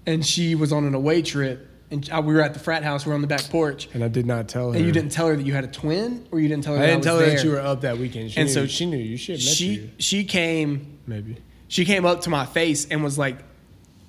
and 0.06 0.26
she 0.26 0.56
was 0.56 0.72
on 0.72 0.86
an 0.86 0.94
away 0.94 1.22
trip, 1.22 1.68
and 1.92 2.08
I, 2.12 2.20
we 2.20 2.34
were 2.34 2.42
at 2.42 2.54
the 2.54 2.60
frat 2.60 2.84
house. 2.84 3.06
We 3.06 3.10
were 3.10 3.16
on 3.16 3.22
the 3.22 3.28
back 3.28 3.44
porch, 3.50 3.90
And 3.94 4.04
I 4.04 4.08
did 4.08 4.26
not 4.26 4.48
tell 4.48 4.72
her. 4.72 4.78
and 4.78 4.86
you 4.86 4.92
didn't 4.92 5.12
tell 5.12 5.28
her 5.28 5.36
that 5.36 5.46
you 5.46 5.54
had 5.54 5.64
a 5.64 5.68
twin, 5.68 6.28
or 6.32 6.40
you 6.40 6.48
didn't 6.48 6.64
tell 6.64 6.76
her. 6.76 6.80
I 6.80 6.88
that 6.88 6.88
didn't 6.88 7.00
was 7.00 7.06
tell 7.06 7.20
her 7.20 7.26
there. 7.26 7.36
that 7.38 7.44
you 7.44 7.52
were 7.52 7.60
up 7.62 7.82
that 7.82 7.98
weekend. 7.98 8.32
She 8.32 8.40
And 8.40 8.48
knew, 8.48 8.54
so 8.54 8.68
she 8.68 8.86
knew 8.86 8.98
you. 8.98 9.18
She 9.18 9.34
met 9.34 9.42
She 9.42 9.66
you. 9.68 9.90
she 9.98 10.24
came 10.24 11.00
Maybe. 11.08 11.38
she 11.68 11.84
came 11.86 12.06
up 12.06 12.22
to 12.22 12.30
my 12.30 12.46
face 12.46 12.86
and 12.90 13.04
was 13.04 13.18
like 13.18 13.38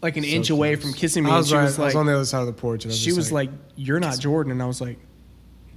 like 0.00 0.16
an 0.16 0.22
So 0.22 0.28
inch 0.28 0.50
away 0.50 0.76
from 0.76 0.93
kissing 0.93 1.25
me. 1.25 1.31
I 1.31 1.34
and 1.34 1.38
was, 1.40 1.49
she 1.49 1.54
right, 1.56 1.62
was 1.64 1.78
I 1.78 1.84
was 1.87 1.94
like, 1.94 2.00
on 2.00 2.06
the 2.06 2.14
other 2.14 2.25
side 2.25 2.40
of 2.40 2.46
the 2.46 2.52
porch. 2.52 2.84
And 2.84 2.93
I 2.93 2.96
she 2.96 3.12
was 3.12 3.32
like, 3.32 3.50
"You're 3.75 3.99
not 3.99 4.20
Jordan," 4.20 4.52
and 4.52 4.62
I 4.62 4.66
was 4.66 4.81
like, 4.81 4.96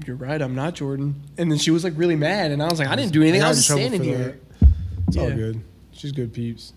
"You're 0.06 0.16
right, 0.16 0.40
I'm 0.40 0.54
not 0.54 0.76
Jordan." 0.76 1.24
And 1.40 1.50
then 1.52 1.58
she 1.58 1.72
was 1.72 1.84
like 1.84 1.94
really 1.98 2.16
mad, 2.16 2.52
and 2.52 2.62
I 2.62 2.68
was 2.70 2.78
like, 2.78 2.88
"I 2.88 2.96
didn't 2.96 3.14
do 3.14 3.22
anything. 3.24 3.42
I 3.42 3.46
got 3.46 3.50
was 3.50 3.66
just 3.66 3.72
standing 3.72 4.04
here." 4.04 4.18
that. 4.18 4.36
It's 5.16 5.18
all 5.18 5.32
good. 5.32 5.62
She's 5.92 6.12
good 6.12 6.34
peeps. 6.34 6.74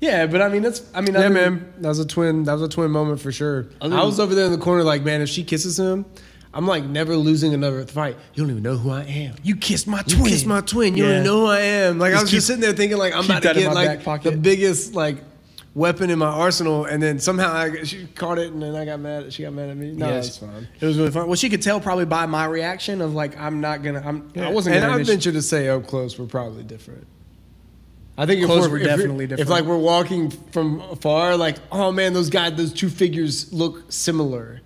Yeah, 0.00 0.26
but 0.26 0.40
I 0.40 0.48
mean, 0.48 0.62
that's 0.62 0.82
I 0.94 1.00
mean, 1.00 1.14
Yeah, 1.14 1.20
other- 1.20 1.30
man. 1.30 1.72
That 1.80 1.88
was 1.88 1.98
a 1.98 2.06
twin. 2.06 2.44
That 2.44 2.52
was 2.52 2.62
a 2.62 2.68
twin 2.68 2.90
moment 2.90 3.20
for 3.20 3.32
sure. 3.32 3.66
Other 3.80 3.96
I 3.96 4.04
was 4.04 4.20
over 4.20 4.34
there 4.34 4.46
in 4.46 4.52
the 4.52 4.58
corner, 4.58 4.84
like, 4.84 5.02
man, 5.02 5.20
if 5.22 5.28
she 5.28 5.42
kisses 5.42 5.78
him, 5.78 6.04
I'm 6.54 6.66
like 6.66 6.84
never 6.84 7.16
losing 7.16 7.52
another 7.52 7.84
fight. 7.86 8.16
You 8.34 8.42
don't 8.44 8.50
even 8.50 8.62
know 8.62 8.76
who 8.76 8.90
I 8.90 9.02
am. 9.02 9.34
You 9.42 9.56
kissed 9.56 9.86
my 9.88 10.02
twin. 10.02 10.24
You 10.24 10.30
kissed 10.30 10.46
my 10.46 10.60
twin. 10.60 10.96
You 10.96 11.04
Yeah. 11.06 11.14
don't 11.16 11.24
know 11.24 11.40
who 11.40 11.46
I 11.46 11.60
am. 11.60 11.98
Like 11.98 12.14
I 12.14 12.20
was 12.20 12.30
keep- 12.30 12.36
just 12.36 12.46
sitting 12.46 12.60
there 12.62 12.72
thinking, 12.72 12.96
like, 12.96 13.12
I'm 13.14 13.24
about 13.24 13.42
to 13.42 13.54
get 13.54 13.72
like 13.74 14.22
the 14.22 14.32
biggest 14.32 14.94
like 14.94 15.18
weapon 15.74 16.10
in 16.10 16.18
my 16.18 16.26
arsenal, 16.26 16.84
and 16.86 17.02
then 17.02 17.18
somehow 17.18 17.52
I, 17.52 17.82
she 17.84 18.06
caught 18.14 18.38
it, 18.38 18.52
and 18.52 18.62
then 18.62 18.74
I 18.76 18.84
got 18.84 18.98
mad. 19.00 19.32
She 19.32 19.42
got 19.42 19.52
mad 19.52 19.68
at 19.68 19.76
me. 19.76 19.92
No, 19.92 20.08
Yes. 20.08 20.28
it's 20.28 20.38
fine. 20.38 20.66
It 20.80 20.86
was 20.86 20.96
really 20.96 21.10
fun. 21.10 21.26
Well, 21.26 21.36
she 21.36 21.48
could 21.50 21.62
tell 21.62 21.80
probably 21.80 22.04
by 22.06 22.24
my 22.26 22.46
reaction 22.46 23.00
of 23.00 23.14
like, 23.14 23.38
I'm 23.38 23.60
not 23.60 23.82
gonna. 23.82 24.02
I'm. 24.04 24.30
I 24.36 24.48
wasn't. 24.50 24.76
And 24.76 24.84
gonna 24.84 25.00
I 25.00 25.02
venture 25.04 25.32
to 25.32 25.42
say, 25.42 25.68
up 25.68 25.86
close, 25.88 26.18
we're 26.18 26.26
probably 26.26 26.62
different. 26.62 27.06
I 28.18 28.26
think 28.26 28.40
if 28.40 28.46
Close 28.46 28.62
we're, 28.64 28.70
were 28.72 28.78
if 28.78 28.84
definitely 28.86 29.24
If 29.24 29.30
different. 29.30 29.50
like 29.50 29.64
we're 29.64 29.76
walking 29.78 30.30
from 30.30 30.80
afar, 30.80 31.36
like, 31.36 31.56
oh 31.72 31.92
man, 31.92 32.12
those 32.14 32.28
guys, 32.30 32.54
those 32.56 32.72
two 32.72 32.88
figures 32.90 33.52
look 33.52 33.90
similar, 33.92 34.60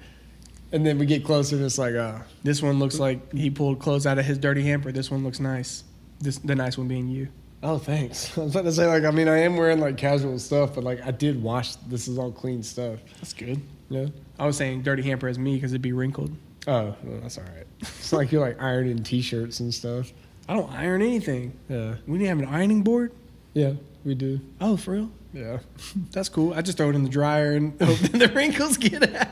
and 0.73 0.87
then 0.87 0.99
we 0.99 1.05
get 1.07 1.23
closer, 1.25 1.57
and 1.57 1.65
it's 1.65 1.77
like, 1.79 1.95
ah, 1.99 2.23
This 2.43 2.63
one 2.63 2.79
looks 2.79 2.99
like 2.99 3.31
he 3.33 3.51
pulled 3.51 3.79
clothes 3.79 4.07
out 4.07 4.19
of 4.19 4.25
his 4.25 4.39
dirty 4.39 4.63
hamper. 4.63 4.91
This 4.91 5.11
one 5.11 5.23
looks 5.23 5.39
nice. 5.39 5.85
This 6.21 6.39
the 6.39 6.55
nice 6.55 6.79
one 6.79 6.89
being 6.89 7.09
you. 7.09 7.29
oh, 7.63 7.77
thanks. 7.79 8.37
I 8.39 8.43
was 8.43 8.55
about 8.55 8.65
to 8.65 8.73
say, 8.73 8.87
like, 8.87 9.05
I 9.05 9.11
mean, 9.11 9.29
I 9.29 9.39
am 9.41 9.57
wearing 9.57 9.81
like 9.81 9.99
casual 9.99 10.39
stuff, 10.39 10.75
but 10.75 10.83
like, 10.83 11.01
I 11.07 11.11
did 11.11 11.43
wash. 11.43 11.75
This 11.77 12.09
is 12.09 12.17
all 12.19 12.33
clean 12.33 12.63
stuff. 12.63 13.01
That's 13.17 13.35
good. 13.35 13.61
Yeah. 13.91 14.07
I 14.39 14.47
was 14.47 14.57
saying 14.57 14.81
dirty 14.83 15.03
hamper 15.03 15.29
as 15.29 15.39
me 15.39 15.57
because 15.57 15.73
it'd 15.73 15.83
be 15.83 15.93
wrinkled. 15.93 16.35
Oh, 16.67 16.97
well, 17.03 17.21
that's 17.21 17.37
all 17.37 17.45
right. 17.45 17.67
It's 17.81 18.13
like 18.15 18.33
you're 18.33 18.41
like 18.41 18.63
ironing 18.63 19.03
t-shirts 19.03 19.61
and 19.61 19.75
stuff. 19.75 20.11
I 20.49 20.55
don't 20.55 20.71
iron 20.73 21.03
anything. 21.03 21.53
Yeah. 21.69 21.97
We 22.07 22.19
didn't 22.19 22.29
have 22.41 22.49
an 22.49 22.55
ironing 22.55 22.83
board. 22.83 23.13
Yeah, 23.55 23.73
we 24.05 24.15
do. 24.15 24.41
Oh, 24.61 24.77
for 24.77 24.93
real? 24.93 25.11
Yeah. 25.33 25.59
That's 26.13 26.29
cool. 26.29 26.55
I 26.55 26.63
just 26.63 26.79
throw 26.79 26.89
it 26.91 26.95
in 26.95 27.03
the 27.05 27.11
dryer 27.11 27.53
and 27.53 27.73
hope 27.83 27.99
that 27.99 28.13
the 28.13 28.29
wrinkles 28.29 28.77
get 28.77 29.03
out. 29.15 29.29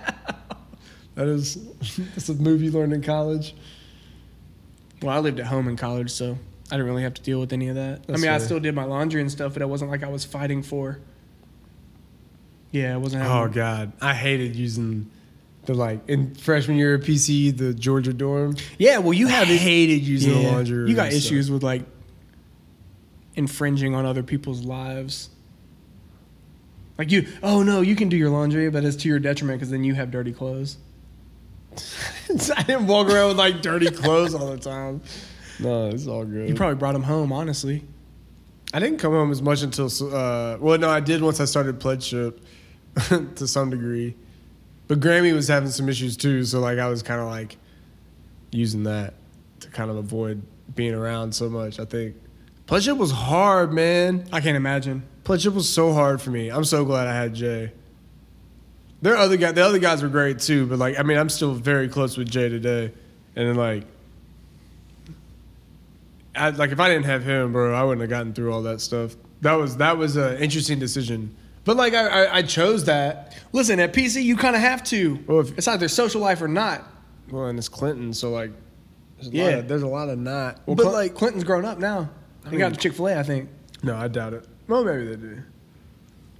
That 1.15 1.29
is. 1.29 1.57
That's 2.15 2.29
a 2.29 2.35
move 2.35 2.63
you 2.63 2.71
learned 2.71 2.93
in 2.93 3.03
college. 3.03 3.55
Well, 5.03 5.15
I 5.15 5.19
lived 5.21 5.41
at 5.41 5.47
home 5.47 5.67
in 5.69 5.77
college, 5.77 6.11
so 6.11 6.39
I 6.71 6.77
didn't 6.77 6.87
really 6.87 7.03
have 7.03 7.15
to 7.15 7.23
deal 7.23 7.41
with 7.41 7.53
any 7.53 7.69
of 7.69 7.77
that. 7.77 8.07
That's 8.07 8.21
I 8.21 8.23
mean, 8.23 8.31
I 8.31 8.39
still 8.39 8.61
did 8.61 8.75
my 8.75 8.85
laundry 8.85 9.21
and 9.21 9.31
stuff, 9.31 9.55
but 9.55 9.63
it 9.63 9.69
wasn't 9.69 9.91
like 9.91 10.03
I 10.03 10.09
was 10.09 10.25
fighting 10.25 10.63
for. 10.63 10.99
Yeah, 12.71 12.95
it 12.95 13.01
wasn't. 13.01 13.25
Oh 13.25 13.49
God, 13.49 13.93
I 14.01 14.15
hated 14.15 14.55
using 14.55 15.11
the 15.67 15.75
like 15.75 16.09
in 16.09 16.35
freshman 16.35 16.77
year 16.77 16.95
of 16.95 17.03
PC 17.03 17.57
the 17.57 17.75
Georgia 17.75 18.13
dorm. 18.13 18.57
yeah. 18.79 18.99
Well, 18.99 19.13
you 19.13 19.27
I 19.29 19.33
have 19.33 19.49
hated 19.49 20.03
using 20.03 20.33
the 20.33 20.51
laundry. 20.51 20.89
You 20.89 20.95
got 20.95 21.11
stuff. 21.11 21.19
issues 21.25 21.51
with 21.51 21.63
like 21.63 21.83
infringing 23.35 23.95
on 23.95 24.07
other 24.07 24.23
people's 24.23 24.65
lives. 24.65 25.31
Like 26.99 27.11
you, 27.11 27.27
oh 27.43 27.63
no, 27.63 27.81
you 27.81 27.97
can 27.97 28.09
do 28.09 28.17
your 28.17 28.31
laundry, 28.31 28.69
but 28.71 28.85
it's 28.85 28.97
to 28.97 29.09
your 29.09 29.19
detriment 29.19 29.59
because 29.59 29.71
then 29.71 29.85
you 29.85 29.95
have 29.95 30.11
dirty 30.11 30.33
clothes. 30.33 30.77
I 32.57 32.63
didn't 32.63 32.87
walk 32.87 33.09
around 33.09 33.29
with 33.29 33.39
like 33.39 33.63
dirty 33.63 33.91
clothes 33.91 34.35
all 34.35 34.51
the 34.51 34.59
time. 34.59 35.01
No, 35.59 35.89
it's 35.89 36.07
all 36.07 36.25
good. 36.25 36.49
You 36.49 36.55
probably 36.55 36.77
brought 36.77 36.93
them 36.93 37.03
home, 37.03 37.33
honestly. 37.33 37.85
I 38.73 38.79
didn't 38.79 38.99
come 38.99 39.13
home 39.13 39.31
as 39.31 39.43
much 39.43 39.63
until 39.63 39.87
uh, 40.15 40.59
well, 40.59 40.79
no, 40.79 40.89
I 40.89 41.01
did 41.01 41.23
once 41.23 41.41
I 41.41 41.45
started 41.45 41.81
pledgeship 41.81 42.41
to 43.09 43.47
some 43.47 43.71
degree, 43.71 44.15
but 44.87 45.01
Grammy 45.01 45.33
was 45.33 45.49
having 45.49 45.71
some 45.71 45.89
issues 45.89 46.17
too. 46.17 46.45
So 46.45 46.61
like 46.61 46.79
I 46.79 46.89
was 46.89 47.03
kind 47.03 47.21
of 47.21 47.27
like 47.27 47.57
using 48.53 48.85
that 48.85 49.15
to 49.61 49.69
kind 49.71 49.91
of 49.91 49.97
avoid 49.97 50.43
being 50.75 50.95
around 50.95 51.35
so 51.35 51.49
much. 51.49 51.81
I 51.81 51.85
think 51.85 52.17
pledgeship 52.71 52.97
was 52.97 53.11
hard, 53.11 53.73
man. 53.73 54.27
I 54.33 54.41
can't 54.41 54.57
imagine. 54.57 55.03
Pledgeship 55.25 55.55
was 55.55 55.69
so 55.69 55.93
hard 55.93 56.23
for 56.23 56.31
me. 56.31 56.51
I'm 56.51 56.65
so 56.65 56.85
glad 56.85 57.09
I 57.09 57.15
had 57.15 57.35
Jay. 57.35 57.73
There 59.03 59.15
are 59.15 59.17
other 59.17 59.37
guys. 59.37 59.55
The 59.55 59.65
other 59.65 59.81
guys 59.81 60.03
were 60.03 60.09
great 60.09 60.39
too, 60.39 60.67
but 60.67 60.79
like 60.79 60.99
I 60.99 61.03
mean, 61.03 61.19
I'm 61.19 61.29
still 61.29 61.53
very 61.53 61.89
close 61.89 62.17
with 62.17 62.31
Jay 62.31 62.49
today, 62.49 62.93
and 63.37 63.49
then 63.49 63.57
like. 63.57 63.85
I, 66.37 66.51
like 66.51 66.71
if 66.71 66.79
I 66.79 66.89
didn't 66.89 67.07
have 67.07 67.25
him, 67.25 67.53
bro, 67.53 67.75
I 67.75 67.83
wouldn't 67.83 68.01
have 68.03 68.09
gotten 68.11 68.33
through 68.33 68.53
all 68.53 68.63
that 68.63 68.81
stuff. 68.81 69.17
That 69.41 69.55
was 69.55 69.77
that 69.79 69.99
was 69.99 70.17
an 70.17 70.37
interesting 70.39 70.79
decision, 70.79 71.35
but 71.65 71.77
like 71.77 71.93
I, 71.93 72.07
I, 72.27 72.37
I 72.37 72.43
chose 72.43 72.85
that. 72.85 73.37
Listen, 73.53 73.81
at 73.81 73.93
PC, 73.93 74.23
you 74.23 74.37
kind 74.37 74.55
of 74.55 74.63
have 74.63 74.85
to. 74.85 75.19
Well, 75.27 75.41
if- 75.41 75.59
it's 75.59 75.67
either 75.67 75.89
social 75.89 76.21
life 76.21 76.41
or 76.41 76.47
not. 76.49 76.85
Well, 77.31 77.47
and 77.47 77.59
it's 77.59 77.69
Clinton, 77.69 78.13
so 78.15 78.31
like, 78.31 78.53
there's 79.17 79.29
a 79.29 79.37
Yeah. 79.37 79.45
lot 79.45 79.55
of, 79.55 79.69
there's 79.69 79.83
a 79.83 79.87
lot 79.89 80.09
of 80.09 80.19
not. 80.19 80.61
Well, 80.67 80.77
but 80.77 80.85
Cl- 80.85 80.93
like, 80.95 81.15
Clinton's 81.15 81.45
grown 81.45 81.65
up 81.65 81.79
now. 81.79 82.09
He 82.49 82.57
got 82.57 82.67
mean- 82.67 82.73
to 82.75 82.81
Chick 82.81 82.93
Fil 82.95 83.09
A, 83.09 83.19
I 83.19 83.23
think. 83.23 83.49
No, 83.83 83.97
I 83.97 84.09
doubt 84.09 84.35
it. 84.35 84.47
Well, 84.69 84.85
maybe 84.85 85.07
they 85.07 85.17
do. 85.17 85.39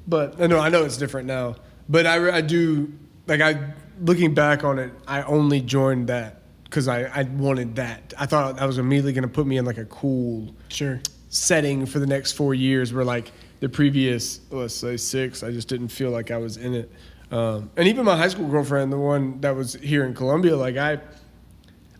But 0.07 0.41
uh, 0.41 0.47
no, 0.47 0.59
I 0.59 0.69
know 0.69 0.85
it's 0.85 0.97
different 0.97 1.27
now. 1.27 1.57
But 1.89 2.07
I, 2.07 2.37
I 2.37 2.41
do 2.41 2.93
like 3.27 3.41
I 3.41 3.73
looking 4.01 4.35
back 4.35 4.63
on 4.65 4.79
it. 4.79 4.93
I 5.07 5.23
only 5.23 5.61
joined 5.61 6.09
that 6.09 6.43
because 6.65 6.87
I, 6.89 7.03
I 7.05 7.23
wanted 7.25 7.77
that. 7.77 8.15
I 8.19 8.27
thought 8.27 8.57
that 8.57 8.67
was 8.67 8.79
immediately 8.79 9.13
going 9.13 9.23
to 9.23 9.29
put 9.29 9.47
me 9.47 9.57
in 9.57 9.65
like 9.65 9.79
a 9.79 9.85
cool 9.87 10.55
Sure. 10.69 11.01
setting 11.29 11.87
for 11.87 11.99
the 11.99 12.07
next 12.07 12.33
four 12.33 12.55
years. 12.55 12.93
Where 12.93 13.05
like 13.05 13.33
the 13.61 13.69
previous 13.69 14.41
let's 14.51 14.75
say 14.75 14.97
six, 14.97 15.43
I 15.43 15.51
just 15.51 15.69
didn't 15.69 15.89
feel 15.89 16.11
like 16.11 16.31
I 16.31 16.37
was 16.39 16.57
in 16.57 16.75
it. 16.75 16.91
Um, 17.33 17.71
and 17.77 17.87
even 17.89 18.05
my 18.05 18.17
high 18.17 18.29
school 18.29 18.49
girlfriend, 18.49 18.93
the 18.93 18.99
one 18.99 19.41
that 19.41 19.55
was 19.55 19.75
here 19.75 20.05
in 20.05 20.15
Columbia, 20.15 20.57
like 20.57 20.77
I, 20.77 20.99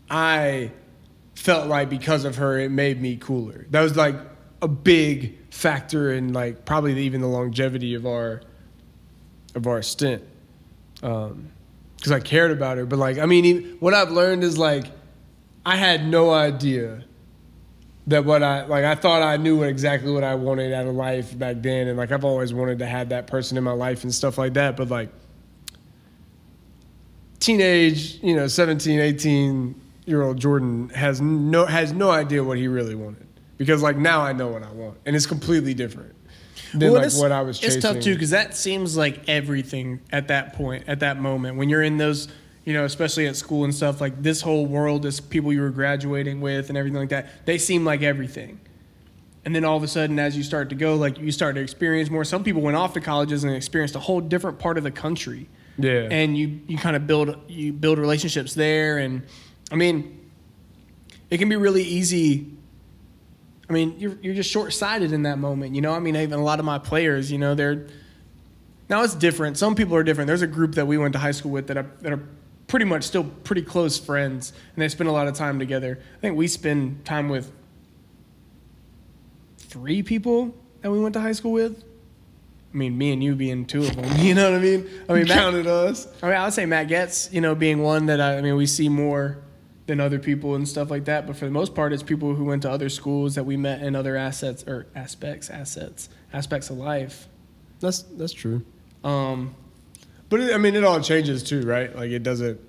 I 0.09 0.71
felt 1.35 1.67
like 1.67 1.89
because 1.89 2.25
of 2.25 2.35
her, 2.37 2.59
it 2.59 2.69
made 2.71 3.01
me 3.01 3.17
cooler. 3.17 3.65
That 3.71 3.81
was 3.81 3.95
like 3.95 4.15
a 4.61 4.67
big 4.67 5.37
factor 5.51 6.11
in 6.11 6.33
like 6.33 6.65
probably 6.65 6.97
even 7.03 7.21
the 7.21 7.27
longevity 7.27 7.95
of 7.95 8.05
our 8.05 8.41
of 9.55 9.67
our 9.67 9.81
stint. 9.81 10.23
Um, 11.03 11.49
because 11.97 12.11
I 12.11 12.19
cared 12.19 12.49
about 12.51 12.77
her, 12.77 12.85
but 12.85 12.97
like 12.99 13.17
I 13.19 13.25
mean, 13.25 13.45
even- 13.45 13.77
what 13.79 13.93
I've 13.93 14.11
learned 14.11 14.43
is 14.43 14.57
like 14.57 14.85
I 15.65 15.75
had 15.75 16.07
no 16.07 16.31
idea 16.31 17.03
that 18.07 18.25
what 18.25 18.41
I 18.41 18.65
like. 18.65 18.83
I 18.83 18.95
thought 18.95 19.21
I 19.21 19.37
knew 19.37 19.61
exactly 19.63 20.11
what 20.11 20.23
I 20.23 20.33
wanted 20.35 20.73
out 20.73 20.87
of 20.87 20.95
life 20.95 21.37
back 21.37 21.57
then, 21.61 21.87
and 21.87 21.97
like 21.97 22.11
I've 22.11 22.25
always 22.25 22.53
wanted 22.53 22.79
to 22.79 22.85
have 22.87 23.09
that 23.09 23.27
person 23.27 23.57
in 23.57 23.63
my 23.63 23.71
life 23.73 24.03
and 24.03 24.13
stuff 24.13 24.37
like 24.39 24.53
that. 24.55 24.75
But 24.75 24.89
like 24.89 25.09
teenage, 27.39 28.19
you 28.21 28.35
know, 28.35 28.47
17, 28.47 28.99
18 28.99 29.80
year 30.11 30.21
old 30.21 30.37
Jordan 30.37 30.89
has 30.89 31.19
no 31.19 31.65
has 31.65 31.91
no 31.93 32.11
idea 32.11 32.43
what 32.43 32.57
he 32.57 32.67
really 32.67 32.95
wanted 32.95 33.27
because 33.57 33.81
like 33.81 33.97
now 33.97 34.21
I 34.21 34.33
know 34.33 34.49
what 34.49 34.63
I 34.63 34.71
want 34.71 34.97
and 35.05 35.15
it's 35.15 35.25
completely 35.25 35.73
different 35.73 36.13
than 36.73 36.91
Well, 36.91 37.01
like 37.01 37.13
what 37.13 37.31
I 37.31 37.41
was 37.41 37.59
chasing. 37.59 37.77
It's 37.77 37.85
tough 37.85 37.99
too 37.99 38.13
because 38.13 38.29
that 38.31 38.55
seems 38.55 38.95
like 38.95 39.27
everything 39.27 40.01
at 40.11 40.27
that 40.29 40.53
point, 40.53 40.85
at 40.87 40.99
that 41.01 41.19
moment, 41.19 41.57
when 41.57 41.69
you're 41.69 41.83
in 41.83 41.97
those, 41.97 42.27
you 42.65 42.73
know, 42.73 42.85
especially 42.85 43.27
at 43.27 43.35
school 43.35 43.63
and 43.63 43.73
stuff. 43.73 44.01
Like 44.01 44.21
this 44.21 44.41
whole 44.41 44.65
world, 44.65 45.03
this 45.03 45.19
people 45.19 45.51
you 45.51 45.61
were 45.61 45.69
graduating 45.69 46.41
with 46.41 46.69
and 46.69 46.77
everything 46.77 46.99
like 46.99 47.09
that, 47.09 47.45
they 47.45 47.57
seem 47.57 47.85
like 47.85 48.01
everything. 48.01 48.59
And 49.43 49.55
then 49.55 49.65
all 49.65 49.75
of 49.75 49.83
a 49.83 49.87
sudden, 49.87 50.19
as 50.19 50.37
you 50.37 50.43
start 50.43 50.69
to 50.69 50.75
go, 50.75 50.95
like 50.95 51.17
you 51.17 51.31
start 51.31 51.55
to 51.55 51.61
experience 51.61 52.09
more. 52.09 52.23
Some 52.23 52.43
people 52.43 52.61
went 52.61 52.77
off 52.77 52.93
to 52.93 53.01
colleges 53.01 53.43
and 53.43 53.53
experienced 53.53 53.95
a 53.95 53.99
whole 53.99 54.21
different 54.21 54.59
part 54.59 54.77
of 54.77 54.83
the 54.83 54.91
country. 54.91 55.49
Yeah. 55.77 56.07
And 56.11 56.37
you 56.37 56.61
you 56.67 56.77
kind 56.77 56.95
of 56.95 57.07
build 57.07 57.35
you 57.47 57.73
build 57.73 57.97
relationships 57.97 58.53
there, 58.53 58.99
and 58.99 59.23
I 59.71 59.75
mean, 59.75 60.29
it 61.29 61.37
can 61.37 61.49
be 61.49 61.55
really 61.55 61.83
easy 61.83 62.51
I 63.71 63.73
mean, 63.73 63.95
you're 63.99 64.17
you're 64.21 64.33
just 64.33 64.49
short 64.49 64.73
sighted 64.73 65.13
in 65.13 65.23
that 65.23 65.39
moment, 65.39 65.75
you 65.75 65.81
know. 65.81 65.93
I 65.93 65.99
mean, 65.99 66.17
even 66.17 66.37
a 66.37 66.43
lot 66.43 66.59
of 66.59 66.65
my 66.65 66.77
players, 66.77 67.31
you 67.31 67.37
know, 67.37 67.55
they're 67.55 67.87
now 68.89 69.01
it's 69.01 69.15
different. 69.15 69.57
Some 69.57 69.75
people 69.75 69.95
are 69.95 70.03
different. 70.03 70.27
There's 70.27 70.41
a 70.41 70.47
group 70.47 70.75
that 70.75 70.87
we 70.87 70.97
went 70.97 71.13
to 71.13 71.19
high 71.19 71.31
school 71.31 71.51
with 71.51 71.67
that 71.67 71.77
are 71.77 71.89
that 72.01 72.11
are 72.11 72.21
pretty 72.67 72.83
much 72.83 73.05
still 73.05 73.23
pretty 73.23 73.61
close 73.61 73.97
friends, 73.97 74.51
and 74.75 74.81
they 74.81 74.89
spend 74.89 75.07
a 75.07 75.13
lot 75.13 75.29
of 75.29 75.35
time 75.35 75.57
together. 75.57 75.97
I 76.17 76.19
think 76.19 76.35
we 76.35 76.49
spend 76.49 77.05
time 77.05 77.29
with 77.29 77.49
three 79.57 80.03
people 80.03 80.53
that 80.81 80.91
we 80.91 80.99
went 80.99 81.13
to 81.13 81.21
high 81.21 81.31
school 81.31 81.53
with. 81.53 81.81
I 82.73 82.77
mean, 82.77 82.97
me 82.97 83.13
and 83.13 83.23
you 83.23 83.35
being 83.35 83.65
two 83.65 83.83
of 83.83 83.95
them. 83.95 84.03
You 84.17 84.33
know 84.33 84.51
what 84.51 84.59
I 84.59 84.63
mean? 84.63 84.89
I 85.07 85.13
mean, 85.13 85.27
Matt, 85.29 85.37
counted 85.37 85.67
us. 85.67 86.09
I 86.21 86.25
mean, 86.25 86.35
I 86.35 86.43
would 86.43 86.53
say 86.53 86.65
Matt 86.65 86.89
Getz, 86.89 87.31
you 87.31 87.39
know, 87.39 87.55
being 87.55 87.81
one 87.81 88.07
that 88.07 88.19
I, 88.19 88.37
I 88.37 88.41
mean, 88.41 88.57
we 88.57 88.65
see 88.65 88.89
more 88.89 89.37
than 89.91 89.99
other 89.99 90.19
people 90.19 90.55
and 90.55 90.67
stuff 90.67 90.89
like 90.89 91.05
that. 91.05 91.27
But 91.27 91.35
for 91.35 91.45
the 91.45 91.51
most 91.51 91.75
part, 91.75 91.91
it's 91.91 92.01
people 92.01 92.33
who 92.33 92.45
went 92.45 92.61
to 92.61 92.71
other 92.71 92.87
schools 92.89 93.35
that 93.35 93.43
we 93.43 93.57
met 93.57 93.81
in 93.83 93.93
other 93.95 94.15
assets 94.15 94.63
or 94.65 94.87
aspects, 94.95 95.49
assets, 95.49 96.09
aspects 96.31 96.69
of 96.69 96.77
life. 96.77 97.27
That's 97.81 98.03
that's 98.03 98.33
true. 98.33 98.63
Um, 99.03 99.53
But 100.29 100.39
it, 100.39 100.53
I 100.53 100.57
mean, 100.57 100.75
it 100.75 100.83
all 100.83 101.01
changes 101.01 101.43
too, 101.43 101.61
right? 101.63 101.93
Like 101.95 102.11
it 102.11 102.23
doesn't. 102.23 102.59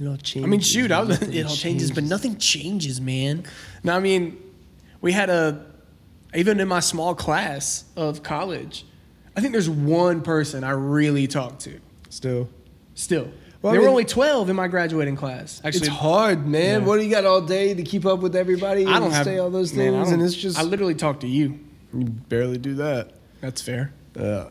It 0.00 0.06
all 0.06 0.16
changes. 0.16 0.44
I 0.44 0.46
mean, 0.46 0.60
shoot, 0.60 0.90
I 0.92 1.00
was, 1.02 1.20
it 1.22 1.44
all 1.46 1.54
changes, 1.54 1.90
but 1.90 2.04
nothing 2.04 2.36
changes, 2.38 3.00
man. 3.00 3.44
No, 3.82 3.96
I 3.96 4.00
mean, 4.00 4.36
we 5.00 5.12
had 5.12 5.30
a, 5.30 5.64
even 6.34 6.58
in 6.60 6.68
my 6.68 6.80
small 6.80 7.14
class 7.14 7.84
of 7.96 8.22
college, 8.22 8.84
I 9.36 9.40
think 9.40 9.52
there's 9.52 9.70
one 9.70 10.22
person 10.22 10.64
I 10.64 10.70
really 10.70 11.26
talked 11.26 11.60
to 11.62 11.80
Still, 12.10 12.48
still. 12.94 13.28
Well, 13.64 13.72
I 13.72 13.76
there 13.76 13.82
were 13.82 13.88
only 13.88 14.04
12 14.04 14.50
in 14.50 14.56
my 14.56 14.68
graduating 14.68 15.16
class. 15.16 15.62
Actually, 15.64 15.86
it's 15.86 15.96
hard, 15.96 16.46
man. 16.46 16.82
Yeah. 16.82 16.86
What 16.86 16.98
do 16.98 17.02
you 17.02 17.10
got 17.10 17.24
all 17.24 17.40
day 17.40 17.72
to 17.72 17.82
keep 17.82 18.04
up 18.04 18.18
with 18.18 18.36
everybody? 18.36 18.84
I 18.84 18.98
don't 18.98 19.04
and 19.04 19.12
have 19.14 19.24
say 19.24 19.38
all 19.38 19.48
those 19.48 19.72
man, 19.72 19.94
things, 19.94 20.10
and 20.10 20.22
it's 20.22 20.34
just 20.34 20.58
I 20.58 20.64
literally 20.64 20.94
talk 20.94 21.20
to 21.20 21.26
you. 21.26 21.58
you 21.94 22.04
barely 22.04 22.58
do 22.58 22.74
that. 22.74 23.12
That's 23.40 23.62
fair. 23.62 23.94
Yeah. 24.14 24.50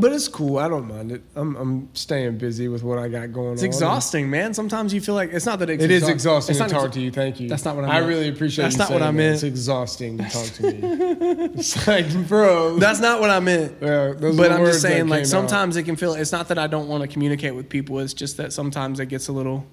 But 0.00 0.12
it's 0.12 0.28
cool. 0.28 0.58
I 0.58 0.68
don't 0.68 0.86
mind 0.86 1.10
it. 1.10 1.22
I'm 1.34 1.56
I'm 1.56 1.88
staying 1.92 2.38
busy 2.38 2.68
with 2.68 2.84
what 2.84 3.00
I 3.00 3.08
got 3.08 3.32
going 3.32 3.48
on. 3.48 3.52
It's 3.54 3.64
exhausting, 3.64 4.30
man. 4.30 4.54
Sometimes 4.54 4.94
you 4.94 5.00
feel 5.00 5.16
like 5.16 5.32
it's 5.32 5.44
not 5.44 5.58
that 5.58 5.70
it's 5.70 5.82
It 5.82 5.90
is 5.90 6.04
exhaust- 6.04 6.48
exhausting 6.48 6.52
it's 6.52 6.58
to 6.58 6.64
not 6.72 6.80
talk 6.82 6.90
exa- 6.90 6.94
to 6.94 7.00
you. 7.00 7.10
Thank 7.10 7.40
you. 7.40 7.48
That's 7.48 7.64
not 7.64 7.74
what 7.74 7.84
I 7.84 7.96
I 7.96 7.98
really 8.06 8.28
appreciate. 8.28 8.62
That's 8.62 8.76
you 8.76 8.78
not 8.78 8.90
what 8.92 9.02
I 9.02 9.06
that. 9.06 9.12
meant. 9.14 9.34
It's 9.34 9.42
exhausting 9.42 10.18
to 10.18 10.24
talk 10.30 10.44
to 10.46 10.62
me. 10.62 10.78
it's 11.58 11.84
like, 11.88 12.28
bro. 12.28 12.78
That's 12.78 13.00
not 13.00 13.20
what 13.20 13.30
I 13.30 13.40
meant. 13.40 13.72
Yeah, 13.82 14.14
but 14.20 14.52
I'm 14.52 14.64
just 14.66 14.82
saying, 14.82 15.08
like 15.08 15.26
sometimes 15.26 15.76
it 15.76 15.82
can 15.82 15.96
feel. 15.96 16.14
It's 16.14 16.30
not 16.30 16.46
that 16.46 16.58
I 16.60 16.68
don't 16.68 16.86
want 16.86 17.02
to 17.02 17.08
communicate 17.08 17.56
with 17.56 17.68
people. 17.68 17.98
It's 17.98 18.14
just 18.14 18.36
that 18.36 18.52
sometimes 18.52 19.00
it 19.00 19.06
gets 19.06 19.26
a 19.26 19.32
little. 19.32 19.66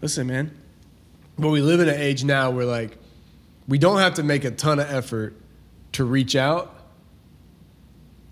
Listen, 0.00 0.28
man. 0.28 0.56
But 1.38 1.48
we 1.48 1.60
live 1.60 1.80
in 1.80 1.88
an 1.88 1.98
age 2.00 2.22
now 2.22 2.52
where 2.52 2.66
like 2.66 2.98
we 3.66 3.78
don't 3.78 3.98
have 3.98 4.14
to 4.14 4.22
make 4.22 4.44
a 4.44 4.52
ton 4.52 4.78
of 4.78 4.88
effort 4.88 5.34
to 5.92 6.04
reach 6.04 6.36
out 6.36 6.72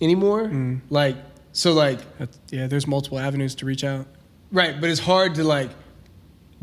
anymore. 0.02 0.44
Mm. 0.44 0.80
Like 0.90 1.16
so 1.52 1.72
like 1.72 1.98
That's, 2.18 2.38
yeah, 2.50 2.66
there's 2.66 2.86
multiple 2.86 3.18
avenues 3.18 3.54
to 3.56 3.66
reach 3.66 3.84
out. 3.84 4.06
right, 4.52 4.80
but 4.80 4.90
it's 4.90 5.00
hard 5.00 5.34
to 5.36 5.44
like 5.44 5.70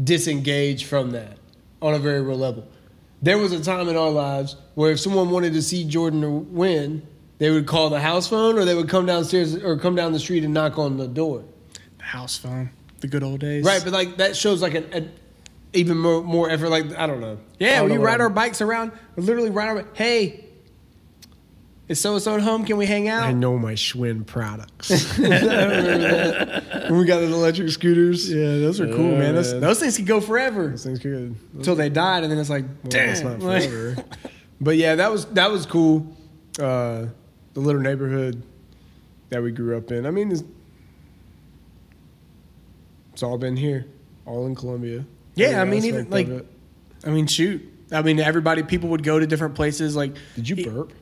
disengage 0.03 0.86
from 0.86 1.12
that 1.12 1.38
on 1.82 1.94
a 1.94 2.00
very 2.00 2.22
real 2.22 2.38
level. 2.38 2.67
There 3.22 3.38
was 3.38 3.51
a 3.51 3.63
time 3.63 3.89
in 3.89 3.96
our 3.98 4.12
lives 4.12 4.56
where 4.75 4.91
if 4.91 5.00
someone 5.00 5.32
wanted 5.32 5.53
to 5.53 5.62
see 5.62 5.84
Jordan 5.84 6.24
or 6.24 6.29
win, 6.29 7.06
they 7.39 7.50
would 7.50 7.65
call 7.65 7.89
the 7.89 8.00
house 8.00 8.27
phone 8.27 8.58
or 8.58 8.65
they 8.65 8.75
would 8.75 8.89
come 8.89 9.06
downstairs 9.06 9.56
or 9.56 9.77
come 9.77 9.96
down 9.96 10.12
the 10.12 10.20
street 10.20 10.44
and 10.44 10.53
knock 10.53 10.77
on 10.77 10.98
the 10.98 11.08
door. 11.08 11.44
The 11.98 12.03
house 12.03 12.38
phone, 12.38 12.70
the 13.00 13.08
good 13.08 13.24
old 13.24 13.39
days. 13.39 13.65
Right, 13.65 13.82
but 13.84 13.94
like 13.94 14.17
that 14.17 14.36
shows 14.36 14.62
like 14.62 14.75
an, 14.75 14.86
an 14.94 15.12
even 15.74 15.98
more 15.98 16.24
more 16.24 16.50
effort. 16.50 16.70
Like 16.70 16.96
I 16.96 17.08
don't 17.08 17.20
know. 17.22 17.39
Yeah, 17.60 17.79
don't 17.79 17.89
we 17.89 17.96
know 17.98 18.03
ride 18.03 18.22
our 18.22 18.29
bikes 18.29 18.62
around. 18.62 18.91
We 19.15 19.24
literally 19.24 19.50
ride 19.50 19.70
our. 19.70 19.86
Hey, 19.94 20.46
is 21.88 22.00
so 22.01 22.13
and 22.13 22.22
so 22.22 22.36
at 22.36 22.41
home? 22.41 22.65
Can 22.65 22.77
we 22.77 22.86
hang 22.86 23.08
out? 23.08 23.24
I 23.24 23.32
know 23.32 23.58
my 23.58 23.74
Schwinn 23.74 24.25
products. 24.25 25.17
When 25.17 27.00
we 27.00 27.06
got 27.06 27.20
the 27.20 27.25
electric 27.25 27.70
scooters. 27.70 28.32
Yeah, 28.32 28.46
those 28.60 28.79
are 28.79 28.88
cool, 28.88 29.12
Yeah, 29.12 29.17
man. 29.20 29.36
Those, 29.36 29.51
man. 29.51 29.62
those 29.62 29.79
things 29.79 29.98
can 29.98 30.06
go 30.06 30.22
forever 30.22 30.70
Those 30.70 30.84
things 30.86 31.00
good. 31.00 31.36
until 31.53 31.75
they 31.75 31.89
died, 31.89 32.24
and 32.24 32.32
then 32.32 32.39
it's 32.39 32.50
like, 32.50 32.63
Well, 32.65 32.89
damn, 32.89 33.08
that's 33.08 33.22
not 33.22 33.39
like- 33.39 33.70
forever. 33.70 33.96
but 34.62 34.77
yeah, 34.77 34.96
that 34.96 35.12
was 35.12 35.25
that 35.27 35.51
was 35.51 35.65
cool. 35.65 36.08
Uh, 36.60 37.08
the 37.53 37.60
little 37.60 37.82
neighborhood 37.82 38.41
that 39.29 39.44
we 39.44 39.51
grew 39.51 39.75
up 39.77 39.91
in. 39.91 40.06
I 40.06 40.12
mean, 40.12 40.32
it's, 40.32 40.44
it's 43.13 43.24
all 43.24 43.38
been 43.38 43.58
here, 43.58 43.86
all 44.25 44.46
in 44.46 44.56
Columbia. 44.56 45.06
Yeah, 45.36 45.48
Every 45.48 45.60
I 45.62 45.65
mean, 45.65 45.86
even, 45.86 46.10
like- 46.10 46.29
I 47.06 47.10
mean, 47.10 47.27
shoot. 47.27 47.62
I 47.91 48.01
mean, 48.01 48.20
everybody, 48.20 48.63
people 48.63 48.89
would 48.89 49.03
go 49.03 49.20
to 49.20 49.25
different 49.27 49.56
places. 49.56 49.96
Like, 49.96 50.15
did 50.36 50.50
you 50.50 50.65
burp? 50.70 50.94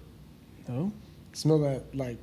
No, 0.68 0.92
Smell 1.34 1.60
that 1.60 1.96
like 1.96 2.18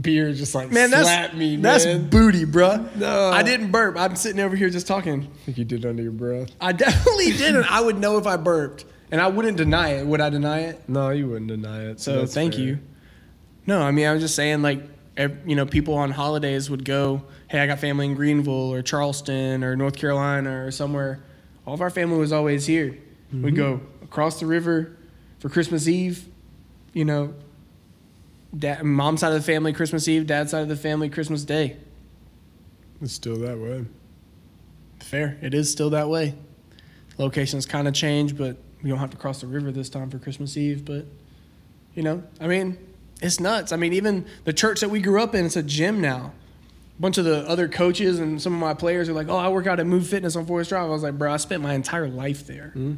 beer 0.00 0.32
just 0.32 0.54
like 0.54 0.70
man, 0.70 0.90
that's 0.90 1.04
slapped 1.04 1.34
me. 1.34 1.56
that's 1.56 1.84
booty, 1.86 2.44
bruh. 2.44 2.94
No. 2.96 3.30
I 3.30 3.42
didn't 3.42 3.70
burp. 3.70 3.96
I'm 3.96 4.16
sitting 4.16 4.40
over 4.40 4.56
here 4.56 4.70
just 4.70 4.86
talking. 4.86 5.22
I 5.24 5.44
think 5.44 5.58
you 5.58 5.64
did 5.64 5.84
under 5.84 6.02
your 6.02 6.12
breath. 6.12 6.50
I 6.60 6.72
definitely 6.72 7.32
didn't. 7.32 7.70
I 7.70 7.80
would 7.80 7.98
know 7.98 8.18
if 8.18 8.26
I 8.26 8.36
burped, 8.36 8.84
and 9.10 9.20
I 9.20 9.28
wouldn't 9.28 9.56
deny 9.56 9.94
it. 9.94 10.06
Would 10.06 10.20
I 10.20 10.30
deny 10.30 10.60
it? 10.60 10.88
No, 10.88 11.10
you 11.10 11.28
wouldn't 11.28 11.48
deny 11.48 11.84
it. 11.86 12.00
So 12.00 12.20
that's 12.20 12.34
thank 12.34 12.54
fair. 12.54 12.62
you. 12.62 12.78
No, 13.66 13.80
I 13.80 13.90
mean 13.90 14.06
I 14.06 14.12
was 14.12 14.22
just 14.22 14.36
saying 14.36 14.62
like 14.62 14.82
you 15.16 15.56
know 15.56 15.66
people 15.66 15.94
on 15.94 16.10
holidays 16.10 16.68
would 16.70 16.84
go, 16.84 17.22
hey, 17.48 17.60
I 17.60 17.66
got 17.66 17.78
family 17.78 18.06
in 18.06 18.14
Greenville 18.14 18.72
or 18.72 18.82
Charleston 18.82 19.64
or 19.64 19.76
North 19.76 19.96
Carolina 19.96 20.64
or 20.64 20.70
somewhere. 20.70 21.22
All 21.66 21.74
of 21.74 21.80
our 21.80 21.90
family 21.90 22.18
was 22.18 22.32
always 22.32 22.66
here. 22.66 22.98
We'd 23.32 23.54
mm-hmm. 23.54 23.56
go 23.56 23.80
across 24.02 24.38
the 24.38 24.46
river 24.46 24.96
for 25.38 25.48
Christmas 25.48 25.88
Eve. 25.88 26.28
You 26.92 27.04
know, 27.04 27.34
dad, 28.56 28.82
mom's 28.84 29.20
side 29.20 29.32
of 29.32 29.34
the 29.34 29.52
family 29.52 29.72
Christmas 29.72 30.08
Eve, 30.08 30.26
dad's 30.26 30.50
side 30.50 30.62
of 30.62 30.68
the 30.68 30.76
family 30.76 31.08
Christmas 31.08 31.44
Day. 31.44 31.76
It's 33.00 33.12
still 33.12 33.36
that 33.38 33.58
way. 33.58 33.84
Fair. 35.00 35.38
It 35.42 35.54
is 35.54 35.70
still 35.70 35.90
that 35.90 36.08
way. 36.08 36.34
Locations 37.18 37.66
kind 37.66 37.86
of 37.86 37.94
change, 37.94 38.36
but 38.36 38.56
we 38.82 38.90
don't 38.90 38.98
have 38.98 39.10
to 39.10 39.16
cross 39.16 39.40
the 39.40 39.46
river 39.46 39.70
this 39.70 39.88
time 39.88 40.10
for 40.10 40.18
Christmas 40.18 40.56
Eve. 40.56 40.84
But, 40.84 41.06
you 41.94 42.02
know, 42.02 42.22
I 42.40 42.46
mean, 42.46 42.78
it's 43.20 43.40
nuts. 43.40 43.72
I 43.72 43.76
mean, 43.76 43.92
even 43.92 44.26
the 44.44 44.52
church 44.52 44.80
that 44.80 44.90
we 44.90 45.00
grew 45.00 45.22
up 45.22 45.34
in, 45.34 45.44
it's 45.44 45.56
a 45.56 45.62
gym 45.62 46.00
now. 46.00 46.32
A 46.98 47.02
bunch 47.02 47.18
of 47.18 47.24
the 47.24 47.48
other 47.48 47.68
coaches 47.68 48.20
and 48.20 48.40
some 48.40 48.54
of 48.54 48.60
my 48.60 48.74
players 48.74 49.08
are 49.08 49.12
like, 49.12 49.28
oh, 49.28 49.36
I 49.36 49.48
work 49.48 49.66
out 49.66 49.80
at 49.80 49.86
Move 49.86 50.06
Fitness 50.06 50.36
on 50.36 50.46
Forest 50.46 50.70
Drive. 50.70 50.84
I 50.84 50.88
was 50.88 51.02
like, 51.02 51.18
bro, 51.18 51.32
I 51.32 51.38
spent 51.38 51.62
my 51.62 51.74
entire 51.74 52.08
life 52.08 52.46
there. 52.46 52.72
Mm-hmm. 52.76 52.94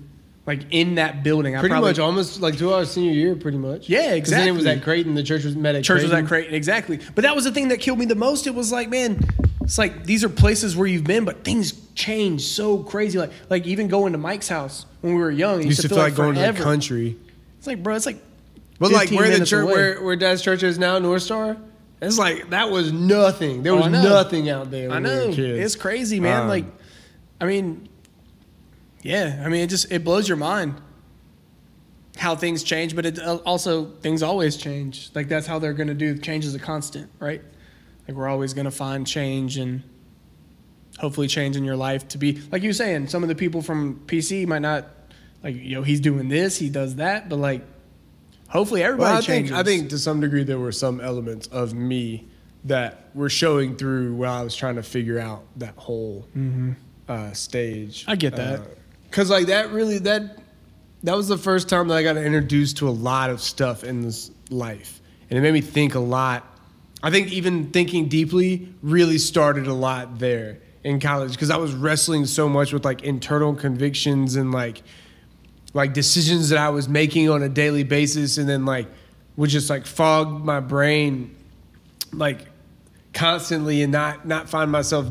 Like 0.47 0.63
in 0.71 0.95
that 0.95 1.25
building. 1.25 1.57
I 1.57 1.59
Pretty 1.61 1.73
probably, 1.73 1.91
much 1.91 1.99
almost 1.99 2.41
like 2.41 2.57
to 2.59 2.73
our 2.73 2.85
senior 2.85 3.13
year, 3.13 3.35
pretty 3.35 3.59
much. 3.59 3.89
Yeah, 3.89 4.17
'Cause 4.19 4.31
Then 4.31 4.47
it 4.47 4.53
was 4.53 4.65
at 4.67 4.83
Creighton. 4.85 5.15
The 5.15 5.25
church 5.25 5.43
was 5.43 5.57
met 5.57 5.75
at 5.75 5.83
Church 5.83 6.03
was 6.03 6.11
Creighton. 6.13 6.25
at 6.25 6.29
Creighton, 6.29 6.55
exactly. 6.55 7.01
But 7.17 7.23
that 7.23 7.35
was 7.35 7.45
the 7.45 7.51
thing 7.51 7.69
that 7.69 7.81
killed 7.81 7.99
me 7.99 8.05
the 8.07 8.15
most. 8.15 8.47
It 8.47 8.55
was 8.55 8.71
like, 8.71 8.89
man, 8.89 9.19
it's 9.63 9.77
like 9.77 10.05
these 10.05 10.23
are 10.23 10.29
places 10.29 10.77
where 10.77 10.87
you've 10.87 11.03
been, 11.03 11.25
but 11.25 11.43
things 11.43 11.73
change 11.97 12.43
so 12.43 12.79
crazy. 12.79 13.19
Like, 13.19 13.33
like 13.51 13.67
even 13.67 13.89
going 13.89 14.13
to 14.13 14.19
Mike's 14.19 14.49
house 14.49 14.87
when 15.01 15.15
we 15.15 15.21
were 15.21 15.33
young, 15.33 15.63
it 15.63 15.67
used 15.67 15.81
to 15.83 15.89
feel 15.89 15.99
like 15.99 16.15
going 16.15 16.37
forever. 16.37 16.53
to 16.53 16.59
the 16.59 16.65
country. 16.65 17.17
It's 17.59 17.67
like, 17.67 17.83
bro, 17.83 17.97
it's 17.97 18.07
like, 18.07 18.23
But 18.79 18.93
like 18.93 19.11
where 19.11 19.29
the 19.37 19.45
church, 19.45 19.65
away. 19.65 19.73
where, 19.73 20.01
where 20.05 20.15
Dad's 20.17 20.43
church 20.43 20.63
is 20.63 20.79
now, 20.79 21.01
North 21.01 21.23
Star, 21.23 21.57
it's 22.01 22.19
like 22.19 22.51
that 22.51 22.71
was 22.71 22.93
nothing. 22.93 23.65
There 23.65 23.73
Oh, 23.73 23.79
was 23.79 23.87
know. 23.91 24.03
nothing 24.05 24.49
out 24.49 24.71
there. 24.71 24.93
I 24.93 24.99
we 24.99 25.03
know 25.03 25.33
kids. 25.33 25.59
it's 25.59 25.75
crazy, 25.75 26.21
man. 26.21 26.43
Um, 26.43 26.49
like, 26.49 26.67
I 27.41 27.47
mean, 27.47 27.89
yeah, 29.07 29.43
I 29.45 29.49
mean, 29.49 29.63
it 29.63 29.69
just 29.71 29.91
it 29.93 30.05
blows 30.05 30.29
your 30.29 30.37
mind 30.37 30.75
how 32.17 32.35
things 32.35 32.63
change, 32.63 32.97
but 32.97 33.05
it 33.05 33.19
uh, 33.19 33.37
also 33.45 33.87
things 34.01 34.23
always 34.23 34.57
change. 34.57 35.11
Like 35.15 35.29
that's 35.29 35.47
how 35.47 35.59
they're 35.59 35.75
gonna 35.75 35.95
do. 35.95 36.17
Change 36.19 36.45
is 36.45 36.55
a 36.55 36.59
constant, 36.59 37.11
right? 37.19 37.43
Like 38.09 38.17
we're 38.17 38.29
always 38.29 38.55
gonna 38.55 38.71
find 38.71 39.07
change 39.07 39.59
and 39.59 39.83
hopefully 40.99 41.29
change 41.29 41.57
in 41.57 41.65
your 41.65 41.77
life 41.77 42.09
to 42.09 42.19
be 42.19 42.41
like 42.51 42.63
you 42.63 42.71
were 42.71 42.75
saying. 42.75 43.09
Some 43.09 43.23
of 43.23 43.29
the 43.29 43.35
people 43.35 43.61
from 43.63 44.01
PC 44.07 44.47
might 44.47 44.63
not 44.63 44.87
like 45.43 45.57
you 45.57 45.75
know 45.75 45.83
he's 45.83 46.01
doing 46.01 46.29
this, 46.29 46.57
he 46.57 46.71
does 46.71 46.97
that, 46.97 47.29
but 47.29 47.37
like 47.37 47.63
hopefully 48.49 48.83
everybody 48.83 49.11
Well, 49.11 49.19
I 49.19 49.21
changes. 49.21 49.51
think 49.51 49.61
I 49.61 49.63
think 49.63 49.91
to 49.91 49.99
some 49.99 50.21
degree 50.21 50.43
there 50.45 50.59
were 50.59 50.73
some 50.73 51.01
elements 51.01 51.49
of 51.49 51.75
me 51.75 52.29
that 52.65 53.11
were 53.15 53.29
showing 53.29 53.77
through 53.77 54.15
while 54.15 54.41
I 54.41 54.43
was 54.43 54.57
trying 54.57 54.77
to 54.77 54.83
figure 54.83 55.19
out 55.21 55.45
that 55.57 55.75
whole 55.77 56.27
uh, 57.09 57.33
stage. 57.33 58.05
I 58.09 58.17
get 58.17 58.35
that. 58.37 58.61
Because 59.11 59.31
like 59.31 59.47
that 59.47 59.71
really 59.71 59.99
that 59.99 60.39
that 61.03 61.17
was 61.17 61.29
the 61.29 61.39
first 61.39 61.69
time 61.69 61.89
that 61.89 61.97
I 61.97 62.03
got 62.03 62.17
introduced 62.17 62.79
to 62.79 62.89
a 62.89 62.91
lot 62.91 63.31
of 63.31 63.41
stuff 63.41 63.85
in 63.85 64.03
this 64.03 64.31
life, 64.51 65.01
and 65.31 65.39
it 65.39 65.43
made 65.43 65.53
me 65.53 65.61
think 65.61 65.95
a 65.95 66.01
lot. 66.01 66.45
I 67.03 67.11
think 67.11 67.33
even 67.33 67.71
thinking 67.71 68.09
deeply 68.09 68.73
really 68.83 69.19
started 69.19 69.67
a 69.67 69.75
lot 69.75 70.19
there 70.19 70.59
in 70.83 71.01
college 71.01 71.33
because 71.33 71.51
I 71.51 71.57
was 71.57 71.75
wrestling 71.75 72.27
so 72.27 72.49
much 72.49 72.73
with 72.73 72.85
like 72.85 73.03
internal 73.03 73.55
convictions 73.55 74.37
and 74.37 74.53
like 74.53 74.83
like 75.75 75.93
decisions 75.93 76.49
that 76.49 76.59
I 76.59 76.71
was 76.71 76.89
making 76.89 77.29
on 77.29 77.43
a 77.43 77.49
daily 77.49 77.85
basis, 77.85 78.39
and 78.39 78.49
then 78.49 78.65
like 78.65 78.89
would 79.37 79.51
just 79.51 79.69
like 79.69 79.87
fog 79.87 80.45
my 80.45 80.61
brain 80.61 81.35
like 82.13 82.47
constantly 83.13 83.83
and 83.83 83.93
not 83.93 84.27
not 84.27 84.49
find 84.49 84.71
myself 84.71 85.07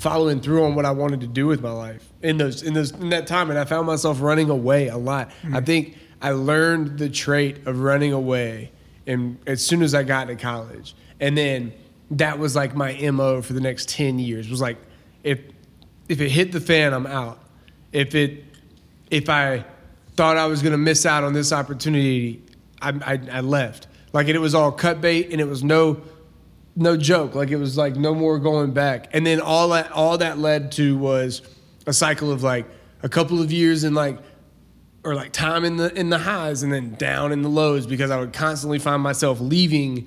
following 0.00 0.40
through 0.40 0.64
on 0.64 0.74
what 0.74 0.86
I 0.86 0.92
wanted 0.92 1.20
to 1.20 1.26
do 1.26 1.46
with 1.46 1.60
my 1.60 1.70
life 1.70 2.10
in 2.22 2.38
those 2.38 2.62
in 2.62 2.72
those 2.72 2.90
in 2.92 3.10
that 3.10 3.26
time 3.26 3.50
and 3.50 3.58
I 3.58 3.66
found 3.66 3.86
myself 3.86 4.22
running 4.22 4.48
away 4.48 4.88
a 4.88 4.96
lot. 4.96 5.30
Hmm. 5.42 5.54
I 5.54 5.60
think 5.60 5.98
I 6.22 6.30
learned 6.30 6.98
the 6.98 7.10
trait 7.10 7.66
of 7.66 7.80
running 7.80 8.14
away 8.14 8.72
and 9.06 9.38
as 9.46 9.64
soon 9.64 9.82
as 9.82 9.94
I 9.94 10.02
got 10.02 10.28
to 10.28 10.36
college. 10.36 10.94
And 11.20 11.36
then 11.36 11.74
that 12.12 12.38
was 12.38 12.56
like 12.56 12.74
my 12.74 12.94
MO 13.10 13.42
for 13.42 13.52
the 13.52 13.60
next 13.60 13.90
10 13.90 14.18
years. 14.18 14.48
Was 14.48 14.62
like 14.62 14.78
if 15.22 15.38
if 16.08 16.18
it 16.22 16.30
hit 16.30 16.52
the 16.52 16.60
fan, 16.60 16.94
I'm 16.94 17.06
out. 17.06 17.42
If 17.92 18.14
it 18.14 18.44
if 19.10 19.28
I 19.28 19.66
thought 20.16 20.38
I 20.38 20.46
was 20.46 20.62
going 20.62 20.72
to 20.72 20.78
miss 20.78 21.04
out 21.04 21.24
on 21.24 21.34
this 21.34 21.52
opportunity, 21.52 22.42
I, 22.80 22.90
I, 23.04 23.38
I 23.38 23.40
left. 23.40 23.86
Like 24.14 24.28
it 24.28 24.38
was 24.38 24.54
all 24.54 24.72
cut 24.72 25.02
bait, 25.02 25.30
and 25.30 25.40
it 25.40 25.46
was 25.46 25.62
no 25.62 26.00
no 26.80 26.96
joke. 26.96 27.34
Like 27.34 27.50
it 27.50 27.56
was 27.56 27.76
like 27.76 27.96
no 27.96 28.14
more 28.14 28.38
going 28.38 28.72
back. 28.72 29.08
And 29.12 29.26
then 29.26 29.40
all 29.40 29.68
that 29.70 29.92
all 29.92 30.18
that 30.18 30.38
led 30.38 30.72
to 30.72 30.96
was 30.96 31.42
a 31.86 31.92
cycle 31.92 32.32
of 32.32 32.42
like 32.42 32.66
a 33.02 33.08
couple 33.08 33.40
of 33.40 33.52
years 33.52 33.84
in 33.84 33.94
like 33.94 34.18
or 35.04 35.14
like 35.14 35.32
time 35.32 35.64
in 35.64 35.76
the 35.76 35.92
in 35.94 36.10
the 36.10 36.18
highs 36.18 36.62
and 36.62 36.72
then 36.72 36.94
down 36.94 37.32
in 37.32 37.42
the 37.42 37.48
lows 37.48 37.86
because 37.86 38.10
I 38.10 38.18
would 38.18 38.32
constantly 38.32 38.78
find 38.78 39.02
myself 39.02 39.40
leaving 39.40 40.06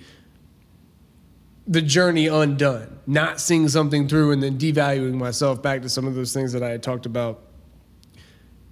the 1.66 1.82
journey 1.82 2.28
undone, 2.28 3.00
not 3.08 3.40
seeing 3.40 3.70
something 3.70 4.10
through 4.10 4.32
and 4.32 4.44
then 4.44 4.58
devaluing 4.58 5.14
myself 5.14 5.62
back 5.62 5.82
to 5.84 5.90
some 5.90 6.06
of 6.06 6.16
those 6.16 6.34
things 6.34 6.52
that 6.52 6.62
I 6.62 6.70
had 6.70 6.84
talked 6.84 7.06
about 7.06 7.42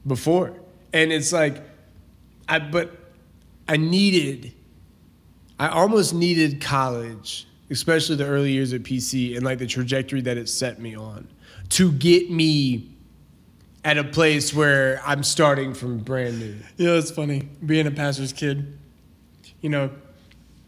before. 0.06 0.60
And 0.92 1.12
it's 1.12 1.32
like 1.32 1.62
I 2.50 2.60
but 2.60 2.92
I 3.68 3.78
needed 3.78 4.54
I 5.62 5.68
almost 5.68 6.16
needed 6.16 6.60
college, 6.60 7.46
especially 7.72 8.18
the 8.18 8.26
early 8.26 8.52
years 8.52 8.74
at 8.74 8.84
PC 8.84 9.36
and 9.36 9.44
like 9.44 9.58
the 9.58 9.66
trajectory 9.66 10.22
that 10.22 10.38
it 10.38 10.50
set 10.50 10.80
me 10.80 10.96
on 10.96 11.28
to 11.70 11.92
get 11.94 12.30
me 12.30 12.92
at 13.84 13.98
a 13.98 14.04
place 14.04 14.54
where 14.54 15.02
I'm 15.06 15.24
starting 15.24 15.74
from 15.74 16.00
brand 16.00 16.40
new. 16.40 16.56
Yeah, 16.78 16.92
it's 16.92 17.10
funny 17.10 17.50
being 17.66 17.88
a 17.88 17.92
pastor's 17.92 18.34
kid. 18.34 18.78
You 19.62 19.70
know, 19.70 19.90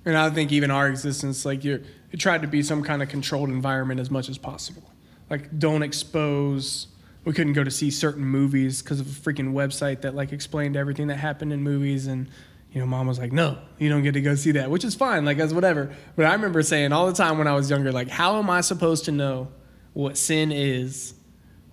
and 0.06 0.18
I 0.18 0.30
think 0.30 0.52
even 0.52 0.72
our 0.72 0.88
existence, 0.88 1.46
like 1.46 1.64
you're, 1.64 1.82
you 2.12 2.18
tried 2.18 2.42
to 2.42 2.48
be 2.48 2.64
some 2.64 2.84
kind 2.84 3.04
of 3.04 3.10
controlled 3.10 3.50
environment 3.50 4.00
as 4.00 4.10
much 4.10 4.30
as 4.30 4.38
possible. 4.38 4.84
Like, 5.30 5.60
don't 5.60 5.84
expose. 5.84 6.88
We 7.26 7.34
couldn't 7.34 7.54
go 7.54 7.64
to 7.64 7.72
see 7.72 7.90
certain 7.90 8.24
movies 8.24 8.82
because 8.82 9.00
of 9.00 9.08
a 9.08 9.32
freaking 9.32 9.54
website 9.54 10.02
that 10.02 10.16
like 10.16 10.32
explained 10.32 10.76
everything 10.76 11.08
that 11.08 11.18
happened 11.18 11.54
in 11.54 11.62
movies, 11.62 12.08
and 12.08 12.30
you 12.74 12.80
know, 12.80 12.88
mom 12.88 13.08
was 13.08 13.20
like, 13.20 13.32
"No, 13.32 13.58
you 13.78 13.90
don't 13.90 14.02
get 14.02 14.14
to 14.14 14.22
go 14.22 14.34
see 14.36 14.52
that," 14.52 14.72
which 14.72 14.84
is 14.84 14.96
fine, 14.96 15.26
like 15.26 15.38
as 15.38 15.54
whatever. 15.54 15.92
But 16.16 16.26
I 16.26 16.34
remember 16.34 16.64
saying 16.64 16.92
all 16.92 17.06
the 17.06 17.14
time 17.14 17.38
when 17.38 17.48
I 17.48 17.54
was 17.54 17.70
younger, 17.70 17.92
like, 17.92 18.10
"How 18.10 18.40
am 18.40 18.50
I 18.50 18.62
supposed 18.62 19.06
to 19.06 19.12
know 19.12 19.50
what 19.94 20.18
sin 20.18 20.52
is?" 20.52 21.14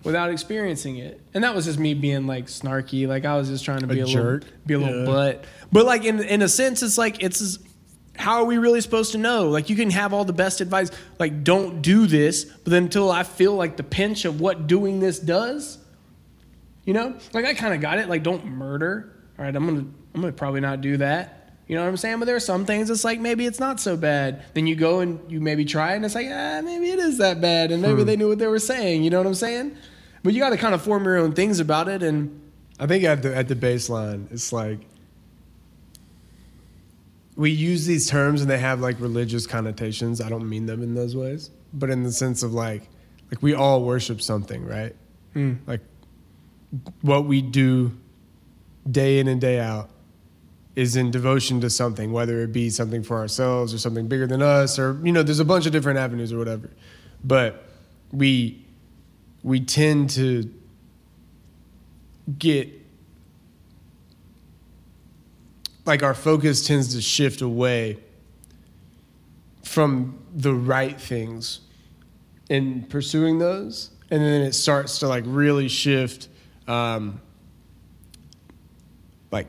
Without 0.03 0.31
experiencing 0.31 0.97
it, 0.97 1.21
and 1.33 1.43
that 1.43 1.53
was 1.53 1.65
just 1.65 1.77
me 1.77 1.93
being 1.93 2.25
like 2.25 2.47
snarky, 2.47 3.07
like 3.07 3.25
I 3.25 3.35
was 3.37 3.49
just 3.49 3.63
trying 3.65 3.81
to 3.81 3.87
be 3.87 3.99
a, 3.99 4.05
jerk. 4.05 4.43
little, 4.43 4.57
be 4.65 4.73
a 4.73 4.79
little 4.79 5.05
butt. 5.05 5.43
But 5.71 5.85
like 5.85 6.05
in 6.05 6.19
in 6.21 6.41
a 6.41 6.49
sense, 6.49 6.81
it's 6.81 6.97
like 6.97 7.21
it's 7.21 7.59
how 8.15 8.35
are 8.37 8.45
we 8.45 8.57
really 8.57 8.81
supposed 8.81 9.11
to 9.13 9.17
know? 9.17 9.49
Like 9.49 9.69
you 9.69 9.75
can 9.75 9.89
have 9.91 10.13
all 10.13 10.25
the 10.25 10.33
best 10.33 10.61
advice, 10.61 10.91
like 11.19 11.43
don't 11.43 11.81
do 11.81 12.07
this, 12.07 12.45
but 12.45 12.71
then 12.71 12.83
until 12.83 13.11
I 13.11 13.23
feel 13.23 13.55
like 13.55 13.77
the 13.77 13.83
pinch 13.83 14.25
of 14.25 14.39
what 14.39 14.67
doing 14.67 14.99
this 14.99 15.19
does, 15.19 15.79
you 16.85 16.93
know, 16.93 17.15
like 17.33 17.45
I 17.45 17.53
kind 17.53 17.73
of 17.73 17.81
got 17.81 17.99
it. 17.99 18.09
Like 18.09 18.23
don't 18.23 18.45
murder. 18.45 19.15
All 19.37 19.45
right, 19.45 19.55
I'm 19.55 19.65
gonna 19.65 19.85
I'm 20.13 20.21
gonna 20.21 20.33
probably 20.33 20.61
not 20.61 20.81
do 20.81 20.97
that. 20.97 21.37
You 21.67 21.75
know 21.75 21.83
what 21.83 21.89
I'm 21.89 21.97
saying? 21.97 22.19
But 22.19 22.25
there 22.25 22.35
are 22.35 22.41
some 22.41 22.65
things 22.65 22.89
it's 22.89 23.03
like 23.03 23.19
maybe 23.19 23.45
it's 23.45 23.59
not 23.59 23.79
so 23.79 23.95
bad. 23.95 24.43
Then 24.53 24.67
you 24.67 24.75
go 24.75 24.99
and 24.99 25.19
you 25.31 25.39
maybe 25.39 25.63
try, 25.63 25.93
and 25.93 26.03
it's 26.03 26.15
like 26.15 26.27
ah 26.29 26.61
maybe 26.63 26.89
it 26.89 26.99
is 26.99 27.17
that 27.19 27.39
bad, 27.39 27.71
and 27.71 27.81
maybe 27.81 28.03
they 28.03 28.17
knew 28.17 28.27
what 28.27 28.39
they 28.39 28.47
were 28.47 28.59
saying. 28.59 29.03
You 29.03 29.09
know 29.09 29.19
what 29.19 29.27
I'm 29.27 29.35
saying? 29.35 29.77
But 30.23 30.33
you 30.33 30.39
got 30.39 30.49
to 30.49 30.57
kind 30.57 30.75
of 30.75 30.81
form 30.81 31.05
your 31.05 31.17
own 31.17 31.33
things 31.33 31.59
about 31.59 31.87
it, 31.87 32.03
and 32.03 32.41
I 32.79 32.87
think 32.87 33.03
at 33.03 33.21
the 33.21 33.35
at 33.35 33.47
the 33.47 33.55
baseline, 33.55 34.31
it's 34.31 34.51
like 34.51 34.79
we 37.35 37.51
use 37.51 37.85
these 37.85 38.09
terms 38.09 38.41
and 38.41 38.49
they 38.49 38.57
have 38.57 38.81
like 38.81 38.99
religious 38.99 39.47
connotations. 39.47 40.19
I 40.19 40.29
don't 40.29 40.47
mean 40.49 40.65
them 40.65 40.83
in 40.83 40.93
those 40.93 41.15
ways, 41.15 41.49
but 41.73 41.89
in 41.89 42.03
the 42.03 42.11
sense 42.11 42.43
of 42.43 42.53
like 42.53 42.89
like 43.31 43.41
we 43.41 43.53
all 43.53 43.83
worship 43.83 44.21
something, 44.21 44.65
right? 44.65 44.95
Like 45.67 45.81
what 47.01 47.25
we 47.25 47.41
do 47.41 47.97
day 48.89 49.19
in 49.19 49.27
and 49.27 49.39
day 49.39 49.59
out 49.59 49.89
is 50.75 50.95
in 50.95 51.11
devotion 51.11 51.61
to 51.61 51.69
something, 51.69 52.11
whether 52.11 52.41
it 52.41 52.53
be 52.53 52.69
something 52.69 53.03
for 53.03 53.17
ourselves 53.17 53.73
or 53.73 53.77
something 53.77 54.07
bigger 54.07 54.27
than 54.27 54.41
us, 54.41 54.79
or 54.79 54.99
you 55.03 55.11
know, 55.11 55.23
there's 55.23 55.39
a 55.39 55.45
bunch 55.45 55.65
of 55.65 55.71
different 55.71 55.99
avenues 55.99 56.31
or 56.31 56.37
whatever. 56.37 56.69
But 57.23 57.65
we 58.11 58.65
we 59.43 59.59
tend 59.59 60.09
to 60.11 60.49
get 62.37 62.69
like 65.85 66.03
our 66.03 66.13
focus 66.13 66.65
tends 66.65 66.93
to 66.95 67.01
shift 67.01 67.41
away 67.41 67.97
from 69.63 70.19
the 70.33 70.53
right 70.53 70.99
things 70.99 71.61
in 72.49 72.83
pursuing 72.83 73.39
those 73.39 73.91
and 74.11 74.21
then 74.21 74.41
it 74.41 74.53
starts 74.53 74.99
to 74.99 75.07
like 75.07 75.23
really 75.25 75.69
shift 75.69 76.27
um, 76.67 77.21
like 79.31 79.47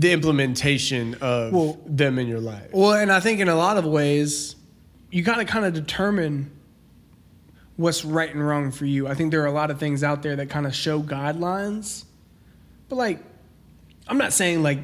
the 0.00 0.12
implementation 0.12 1.14
of 1.20 1.52
Well- 1.52 1.78
them 1.86 2.18
in 2.18 2.26
your 2.26 2.40
life 2.40 2.70
Well, 2.72 2.94
and 2.94 3.12
I 3.12 3.20
think 3.20 3.38
in 3.40 3.48
a 3.48 3.54
lot 3.54 3.76
of 3.76 3.84
ways, 3.84 4.56
you 5.10 5.22
got 5.22 5.36
to 5.36 5.44
kind 5.44 5.66
of 5.66 5.74
determine 5.74 6.50
what's 7.76 8.02
right 8.04 8.32
and 8.34 8.46
wrong 8.46 8.70
for 8.72 8.86
you. 8.86 9.06
I 9.06 9.14
think 9.14 9.30
there 9.30 9.42
are 9.42 9.46
a 9.46 9.52
lot 9.52 9.70
of 9.70 9.78
things 9.78 10.02
out 10.02 10.22
there 10.22 10.36
that 10.36 10.48
kind 10.48 10.66
of 10.66 10.74
show 10.74 11.02
guidelines, 11.02 12.04
but 12.88 12.96
like, 12.96 13.18
I'm 14.08 14.16
not 14.16 14.32
saying 14.32 14.62
like, 14.62 14.78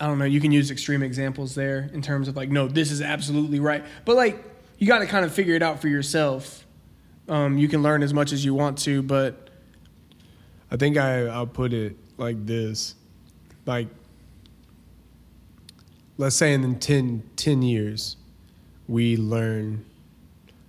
I 0.00 0.06
don't 0.06 0.18
know, 0.18 0.24
you 0.24 0.40
can 0.40 0.50
use 0.50 0.72
extreme 0.72 1.02
examples 1.04 1.54
there 1.54 1.88
in 1.92 2.02
terms 2.02 2.26
of 2.26 2.34
like, 2.36 2.50
no, 2.50 2.66
this 2.66 2.90
is 2.90 3.00
absolutely 3.00 3.60
right, 3.60 3.84
but 4.04 4.16
like, 4.16 4.42
you 4.78 4.88
got 4.88 4.98
to 4.98 5.06
kind 5.06 5.24
of 5.24 5.32
figure 5.32 5.54
it 5.54 5.62
out 5.62 5.80
for 5.80 5.86
yourself. 5.88 6.66
Um, 7.28 7.58
you 7.58 7.68
can 7.68 7.80
learn 7.82 8.02
as 8.02 8.12
much 8.12 8.32
as 8.32 8.44
you 8.44 8.54
want 8.54 8.78
to, 8.78 9.02
but 9.02 9.50
I 10.70 10.76
think 10.76 10.96
I, 10.96 11.26
I'll 11.26 11.46
put 11.46 11.72
it 11.72 11.96
like 12.18 12.44
this. 12.44 12.96
Like, 13.66 13.88
let's 16.18 16.36
say 16.36 16.52
in 16.52 16.78
10, 16.78 17.22
10 17.36 17.62
years, 17.62 18.16
we 18.88 19.16
learn 19.16 19.84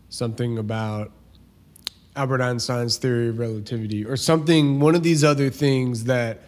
something 0.09 0.57
about 0.57 1.11
Albert 2.15 2.41
Einstein's 2.41 2.97
theory 2.97 3.29
of 3.29 3.39
relativity 3.39 4.05
or 4.05 4.15
something, 4.15 4.79
one 4.79 4.95
of 4.95 5.03
these 5.03 5.23
other 5.23 5.49
things 5.49 6.05
that 6.05 6.41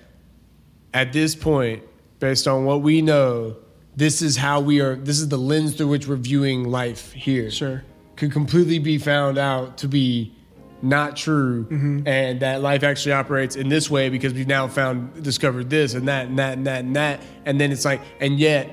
at 0.94 1.12
this 1.12 1.36
point, 1.36 1.84
based 2.20 2.48
on 2.48 2.64
what 2.64 2.82
we 2.82 3.02
know, 3.02 3.58
this 3.96 4.22
is 4.22 4.38
how 4.38 4.62
we 4.62 4.80
are, 4.80 4.96
this 4.96 5.20
is 5.20 5.28
the 5.28 5.38
lens 5.38 5.76
through 5.76 5.88
which 5.88 6.08
we're 6.08 6.16
viewing 6.16 6.70
life 6.70 7.12
here 7.12 7.52
sure. 7.52 7.84
could 8.16 8.32
completely 8.32 8.80
be 8.80 8.98
found 8.98 9.38
out 9.38 9.78
to 9.80 9.88
be 9.88 10.34
not 10.82 11.16
true 11.16 11.68
and 12.06 12.40
that 12.42 12.62
life 12.62 12.84
actually 12.84 13.13
operates 13.13 13.56
in 13.56 13.70
this 13.70 13.90
way 13.90 14.10
because 14.10 14.34
we've 14.34 14.48
now 14.48 14.68
found 14.68 15.24
discovered 15.24 15.70
this 15.70 15.94
and 15.94 16.08
that 16.08 16.28
and 16.28 16.38
that 16.40 16.58
and 16.58 16.68
that 16.68 16.84
and 16.86 16.96
that. 16.96 17.22
And 17.46 17.60
then 17.60 17.72
it's 17.72 17.86
like 17.86 18.02
and 18.20 18.40
yet 18.40 18.70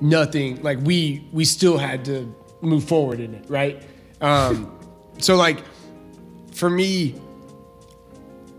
nothing 0.00 0.62
like 0.62 0.78
we 0.82 1.26
we 1.32 1.44
still 1.44 1.78
had 1.78 2.04
to 2.04 2.34
move 2.60 2.84
forward 2.84 3.20
in 3.20 3.34
it 3.34 3.44
right? 3.48 3.82
Um 4.20 4.70
so 5.18 5.36
like 5.36 5.62
for 6.52 6.70
me 6.70 7.14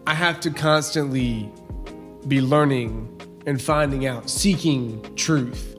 i 0.08 0.14
have 0.14 0.40
to 0.40 0.50
constantly 0.50 1.52
be 2.28 2.42
learning 2.42 3.10
and 3.46 3.62
finding 3.62 4.06
out 4.06 4.30
seeking 4.30 5.02
truth 5.16 5.76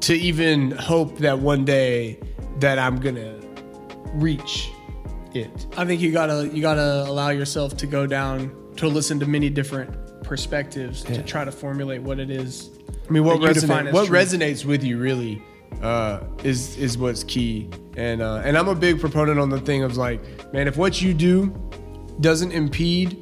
to 0.00 0.14
even 0.14 0.70
hope 0.72 1.18
that 1.18 1.38
one 1.38 1.64
day 1.64 2.18
that 2.60 2.78
i'm 2.78 2.98
gonna 2.98 3.38
reach 4.14 4.70
it 5.36 5.66
I 5.76 5.84
think 5.84 6.00
you 6.00 6.12
gotta 6.12 6.48
you 6.52 6.62
gotta 6.62 7.04
allow 7.08 7.30
yourself 7.30 7.76
to 7.78 7.86
go 7.86 8.06
down 8.06 8.54
to 8.76 8.88
listen 8.88 9.20
to 9.20 9.26
many 9.26 9.50
different 9.50 10.22
perspectives 10.24 11.02
to 11.04 11.22
try 11.22 11.44
to 11.44 11.52
formulate 11.52 12.02
what 12.02 12.18
it 12.18 12.30
is. 12.30 12.70
I 13.08 13.12
mean, 13.12 13.24
what 13.24 13.40
what 13.40 13.54
truth. 13.54 13.70
resonates 13.70 14.64
with 14.64 14.82
you 14.82 14.98
really 14.98 15.42
uh, 15.82 16.20
is 16.42 16.76
is 16.78 16.98
what's 16.98 17.22
key. 17.22 17.70
And 17.96 18.22
uh, 18.22 18.42
and 18.44 18.56
I'm 18.56 18.68
a 18.68 18.74
big 18.74 19.00
proponent 19.00 19.38
on 19.38 19.50
the 19.50 19.60
thing 19.60 19.82
of 19.82 19.96
like, 19.96 20.52
man, 20.52 20.66
if 20.66 20.76
what 20.76 21.00
you 21.00 21.14
do 21.14 21.54
doesn't 22.20 22.52
impede 22.52 23.20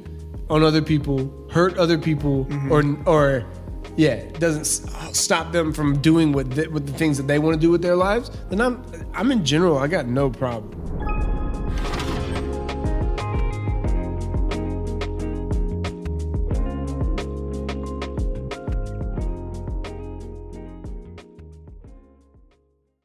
on 0.49 0.63
other 0.63 0.81
people, 0.81 1.47
hurt 1.51 1.77
other 1.77 1.97
people, 1.97 2.47
or 2.71 2.83
or 3.05 3.45
yeah, 3.95 4.23
doesn't 4.39 4.65
stop 5.15 5.51
them 5.51 5.71
from 5.71 6.01
doing 6.01 6.31
what 6.31 6.49
the, 6.51 6.65
what 6.67 6.87
the 6.87 6.93
things 6.93 7.17
that 7.17 7.27
they 7.27 7.37
want 7.37 7.53
to 7.53 7.59
do 7.59 7.69
with 7.69 7.81
their 7.81 7.95
lives, 7.95 8.31
then 8.49 8.61
I'm 8.61 8.83
I'm 9.13 9.31
in 9.31 9.45
general 9.45 9.77
I 9.77 9.87
got 9.87 10.07
no 10.07 10.29
problem. 10.29 10.79